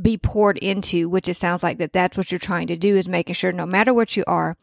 be 0.00 0.18
poured 0.18 0.58
into 0.58 1.08
which 1.08 1.28
it 1.28 1.34
sounds 1.34 1.62
like 1.62 1.78
that 1.78 1.92
that's 1.92 2.16
what 2.16 2.32
you're 2.32 2.38
trying 2.40 2.66
to 2.66 2.76
do 2.76 2.96
is 2.96 3.08
making 3.08 3.34
sure 3.34 3.52
no 3.52 3.66
matter 3.66 3.94
what 3.94 4.16
you 4.16 4.24
are 4.26 4.56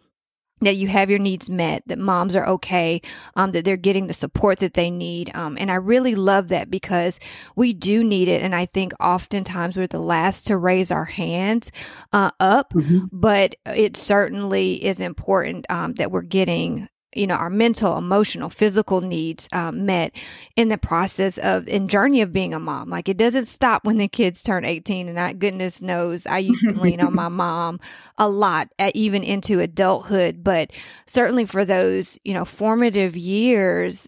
that 0.62 0.76
you 0.76 0.88
have 0.88 1.10
your 1.10 1.20
needs 1.20 1.50
met, 1.50 1.84
that 1.88 2.00
moms 2.00 2.36
are 2.36 2.46
okay, 2.48 3.02
um, 3.36 3.52
that 3.52 3.66
they're 3.66 3.78
getting 3.78 4.08
the 4.08 4.14
support 4.14 4.60
that 4.60 4.74
they 4.74 4.90
need. 4.90 5.36
Um, 5.36 5.58
and 5.60 5.70
I 5.70 5.76
really 5.76 6.16
love 6.16 6.48
that 6.50 6.70
because 6.70 7.20
we 7.56 7.74
do 7.74 8.04
need 8.04 8.28
it. 8.28 8.42
And 8.42 8.56
I 8.56 8.66
think 8.66 8.94
oftentimes 9.00 9.78
we're 9.78 9.88
the 9.88 10.00
last 10.00 10.48
to 10.48 10.58
raise 10.58 10.92
our 10.92 11.06
hands 11.06 11.72
uh, 12.12 12.32
up, 12.40 12.74
mm-hmm. 12.74 13.06
but 13.12 13.56
it 13.66 13.98
certainly 13.98 14.84
is 14.84 15.00
important 15.00 15.66
um, 15.70 15.94
that 15.94 16.12
we're 16.12 16.22
getting 16.22 16.88
you 17.16 17.28
know, 17.28 17.36
our 17.36 17.50
mental, 17.50 17.98
emotional, 17.98 18.50
physical 18.50 19.02
needs 19.02 19.48
um, 19.52 19.86
met 19.86 20.16
in 20.56 20.70
the 20.70 20.78
process 20.78 21.38
of 21.38 21.68
and 21.68 21.90
journey 21.90 22.22
of 22.22 22.34
being 22.34 22.54
a 22.54 22.60
mom. 22.60 22.90
Like 22.90 23.10
it 23.10 23.18
doesn't 23.18 23.46
stop 23.46 23.86
when 23.86 23.98
the 23.98 24.08
kids 24.08 24.44
turn 24.44 24.66
18. 24.66 25.10
And 25.10 25.20
I, 25.20 25.34
goodness 25.34 25.82
knows, 25.82 26.26
I 26.26 26.40
used 26.40 26.68
to 26.68 26.74
lean 26.74 27.02
on 27.02 27.16
my 27.16 27.28
mom 27.30 27.80
a 28.18 28.30
lot, 28.30 28.70
at, 28.80 28.96
even 28.96 29.24
into 29.24 29.60
adulthood. 29.60 30.44
But 30.44 30.72
certainly 31.06 31.46
for 31.46 31.66
those, 31.66 32.20
you 32.24 32.34
know, 32.34 32.46
formative 32.46 33.16
years, 33.16 34.08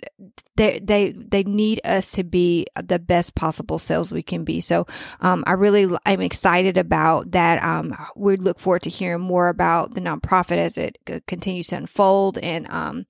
they 0.57 0.79
they 0.79 1.11
they 1.11 1.43
need 1.43 1.81
us 1.83 2.11
to 2.11 2.23
be 2.23 2.65
the 2.81 2.99
best 2.99 3.35
possible 3.35 3.79
selves 3.79 4.11
we 4.11 4.23
can 4.23 4.43
be. 4.43 4.59
So 4.59 4.85
um, 5.21 5.43
I 5.47 5.53
really 5.53 5.95
I'm 6.05 6.21
excited 6.21 6.77
about 6.77 7.31
that. 7.31 7.63
Um, 7.63 7.95
we 8.15 8.37
look 8.37 8.59
forward 8.59 8.83
to 8.83 8.89
hearing 8.89 9.21
more 9.21 9.49
about 9.49 9.93
the 9.93 10.01
nonprofit 10.01 10.57
as 10.57 10.77
it 10.77 10.97
continues 11.27 11.67
to 11.67 11.77
unfold 11.77 12.37
and 12.37 12.69
um, 12.69 13.05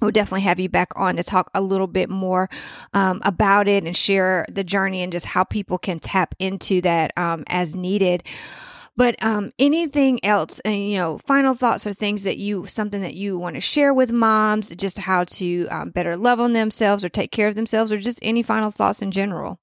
we'll 0.00 0.10
definitely 0.10 0.42
have 0.42 0.60
you 0.60 0.68
back 0.68 0.92
on 0.96 1.16
to 1.16 1.22
talk 1.22 1.50
a 1.54 1.60
little 1.60 1.86
bit 1.86 2.10
more 2.10 2.48
um, 2.92 3.20
about 3.24 3.68
it 3.68 3.84
and 3.84 3.96
share 3.96 4.44
the 4.50 4.64
journey 4.64 5.02
and 5.02 5.12
just 5.12 5.26
how 5.26 5.44
people 5.44 5.78
can 5.78 5.98
tap 5.98 6.34
into 6.38 6.80
that 6.82 7.12
um, 7.16 7.44
as 7.48 7.74
needed. 7.74 8.22
But 8.96 9.22
um, 9.22 9.52
anything 9.58 10.24
else, 10.24 10.60
uh, 10.64 10.70
you 10.70 10.96
know, 10.96 11.18
final 11.18 11.52
thoughts 11.52 11.86
or 11.86 11.92
things 11.92 12.22
that 12.22 12.38
you, 12.38 12.64
something 12.64 13.02
that 13.02 13.14
you 13.14 13.38
want 13.38 13.54
to 13.56 13.60
share 13.60 13.92
with 13.92 14.10
moms, 14.10 14.74
just 14.74 14.98
how 14.98 15.24
to 15.24 15.66
um, 15.68 15.90
better 15.90 16.16
love 16.16 16.40
on 16.40 16.54
themselves 16.54 17.04
or 17.04 17.10
take 17.10 17.30
care 17.30 17.48
of 17.48 17.56
themselves, 17.56 17.92
or 17.92 17.98
just 17.98 18.18
any 18.22 18.42
final 18.42 18.70
thoughts 18.70 19.02
in 19.02 19.10
general? 19.10 19.58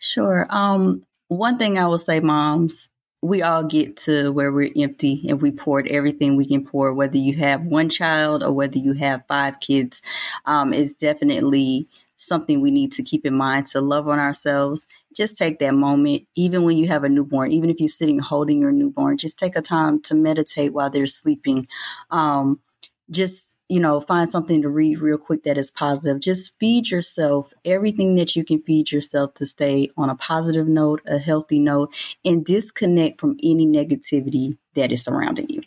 Sure. 0.00 0.46
Um, 0.48 1.02
one 1.28 1.58
thing 1.58 1.78
I 1.78 1.86
will 1.86 1.98
say, 1.98 2.20
moms, 2.20 2.88
we 3.22 3.42
all 3.42 3.64
get 3.64 3.96
to 3.96 4.30
where 4.32 4.52
we're 4.52 4.72
empty 4.76 5.24
and 5.28 5.40
we 5.40 5.50
poured 5.50 5.88
everything 5.88 6.36
we 6.36 6.46
can 6.46 6.64
pour, 6.64 6.92
whether 6.92 7.16
you 7.16 7.34
have 7.36 7.62
one 7.62 7.88
child 7.88 8.42
or 8.42 8.52
whether 8.52 8.78
you 8.78 8.92
have 8.94 9.26
five 9.26 9.60
kids, 9.60 10.02
um, 10.44 10.72
is 10.74 10.94
definitely 10.94 11.88
something 12.16 12.60
we 12.60 12.70
need 12.70 12.92
to 12.92 13.02
keep 13.02 13.24
in 13.26 13.34
mind 13.34 13.66
to 13.66 13.80
love 13.80 14.08
on 14.08 14.18
ourselves. 14.18 14.86
Just 15.14 15.38
take 15.38 15.58
that 15.60 15.74
moment, 15.74 16.26
even 16.34 16.62
when 16.64 16.76
you 16.76 16.88
have 16.88 17.04
a 17.04 17.08
newborn, 17.08 17.52
even 17.52 17.70
if 17.70 17.80
you're 17.80 17.88
sitting 17.88 18.18
holding 18.18 18.60
your 18.60 18.72
newborn, 18.72 19.16
just 19.16 19.38
take 19.38 19.56
a 19.56 19.62
time 19.62 20.00
to 20.02 20.14
meditate 20.14 20.72
while 20.72 20.90
they're 20.90 21.06
sleeping. 21.06 21.66
Um, 22.10 22.60
just 23.10 23.54
you 23.68 23.80
know, 23.80 24.00
find 24.00 24.30
something 24.30 24.60
to 24.60 24.68
read 24.68 25.00
real 25.00 25.16
quick 25.16 25.42
that 25.44 25.56
is 25.56 25.70
positive. 25.70 26.20
Just 26.20 26.52
feed 26.60 26.90
yourself 26.90 27.52
everything 27.64 28.14
that 28.16 28.36
you 28.36 28.44
can 28.44 28.60
feed 28.60 28.92
yourself 28.92 29.34
to 29.34 29.46
stay 29.46 29.88
on 29.96 30.10
a 30.10 30.14
positive 30.14 30.68
note, 30.68 31.00
a 31.06 31.18
healthy 31.18 31.58
note, 31.58 31.94
and 32.24 32.44
disconnect 32.44 33.20
from 33.20 33.38
any 33.42 33.66
negativity 33.66 34.58
that 34.74 34.92
is 34.92 35.02
surrounding 35.02 35.48
you. 35.48 35.62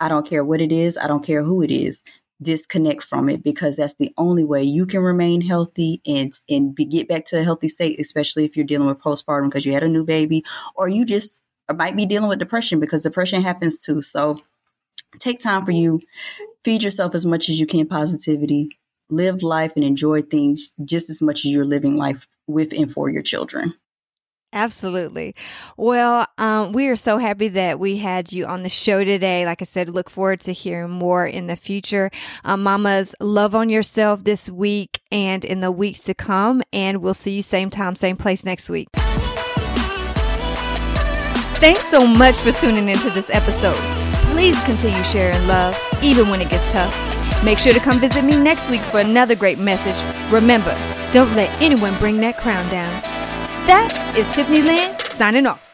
I 0.00 0.08
don't 0.08 0.26
care 0.26 0.44
what 0.44 0.62
it 0.62 0.72
is, 0.72 0.96
I 0.96 1.06
don't 1.06 1.24
care 1.24 1.42
who 1.42 1.62
it 1.62 1.70
is. 1.70 2.02
Disconnect 2.42 3.02
from 3.02 3.28
it 3.28 3.42
because 3.42 3.76
that's 3.76 3.94
the 3.94 4.12
only 4.18 4.44
way 4.44 4.62
you 4.62 4.84
can 4.86 5.00
remain 5.00 5.42
healthy 5.42 6.00
and 6.06 6.32
and 6.48 6.74
be, 6.74 6.84
get 6.84 7.08
back 7.08 7.24
to 7.26 7.40
a 7.40 7.44
healthy 7.44 7.68
state, 7.68 8.00
especially 8.00 8.44
if 8.44 8.56
you're 8.56 8.66
dealing 8.66 8.88
with 8.88 8.98
postpartum 8.98 9.48
because 9.48 9.64
you 9.64 9.72
had 9.72 9.84
a 9.84 9.88
new 9.88 10.04
baby 10.04 10.44
or 10.74 10.88
you 10.88 11.04
just 11.04 11.42
might 11.74 11.96
be 11.96 12.06
dealing 12.06 12.28
with 12.28 12.38
depression 12.38 12.80
because 12.80 13.02
depression 13.02 13.42
happens 13.42 13.80
too. 13.80 14.02
So 14.02 14.40
take 15.18 15.40
time 15.40 15.64
for 15.64 15.70
you 15.70 16.00
feed 16.64 16.82
yourself 16.82 17.14
as 17.14 17.26
much 17.26 17.48
as 17.48 17.58
you 17.60 17.66
can 17.66 17.86
positivity, 17.86 18.78
live 19.10 19.42
life 19.42 19.72
and 19.76 19.84
enjoy 19.84 20.22
things 20.22 20.72
just 20.84 21.10
as 21.10 21.20
much 21.20 21.44
as 21.44 21.50
you're 21.50 21.64
living 21.64 21.96
life 21.96 22.26
with 22.46 22.72
and 22.72 22.90
for 22.92 23.10
your 23.10 23.22
children. 23.22 23.74
Absolutely. 24.52 25.34
Well, 25.78 26.26
um, 26.36 26.72
we 26.72 26.88
are 26.88 26.96
so 26.96 27.16
happy 27.16 27.48
that 27.48 27.78
we 27.78 27.96
had 27.96 28.32
you 28.32 28.44
on 28.44 28.62
the 28.62 28.68
show 28.68 29.02
today. 29.02 29.46
Like 29.46 29.62
I 29.62 29.64
said, 29.64 29.88
look 29.88 30.10
forward 30.10 30.40
to 30.40 30.52
hearing 30.52 30.90
more 30.90 31.26
in 31.26 31.46
the 31.46 31.56
future. 31.56 32.10
Um, 32.44 32.62
mamas, 32.62 33.14
love 33.18 33.54
on 33.54 33.70
yourself 33.70 34.24
this 34.24 34.50
week 34.50 35.00
and 35.10 35.44
in 35.44 35.60
the 35.60 35.72
weeks 35.72 36.00
to 36.00 36.14
come. 36.14 36.62
And 36.72 36.98
we'll 36.98 37.14
see 37.14 37.36
you 37.36 37.42
same 37.42 37.70
time, 37.70 37.96
same 37.96 38.16
place 38.16 38.44
next 38.44 38.68
week. 38.68 38.88
Thanks 41.62 41.86
so 41.86 42.04
much 42.06 42.36
for 42.36 42.52
tuning 42.52 42.88
into 42.88 43.08
this 43.10 43.30
episode. 43.30 43.76
Please 44.32 44.60
continue 44.64 45.02
sharing 45.04 45.46
love 45.46 45.78
even 46.02 46.28
when 46.28 46.40
it 46.40 46.50
gets 46.50 46.70
tough. 46.72 46.92
Make 47.44 47.58
sure 47.58 47.72
to 47.72 47.80
come 47.80 47.98
visit 48.00 48.24
me 48.24 48.36
next 48.36 48.68
week 48.68 48.82
for 48.82 49.00
another 49.00 49.34
great 49.34 49.58
message. 49.58 49.96
Remember, 50.30 50.76
don't 51.12 51.34
let 51.36 51.50
anyone 51.62 51.96
bring 51.98 52.18
that 52.18 52.36
crown 52.36 52.68
down. 52.70 53.21
That 53.66 54.14
is 54.18 54.26
Tiffany 54.34 54.62
Lynn 54.62 54.96
signing 55.00 55.46
off. 55.46 55.71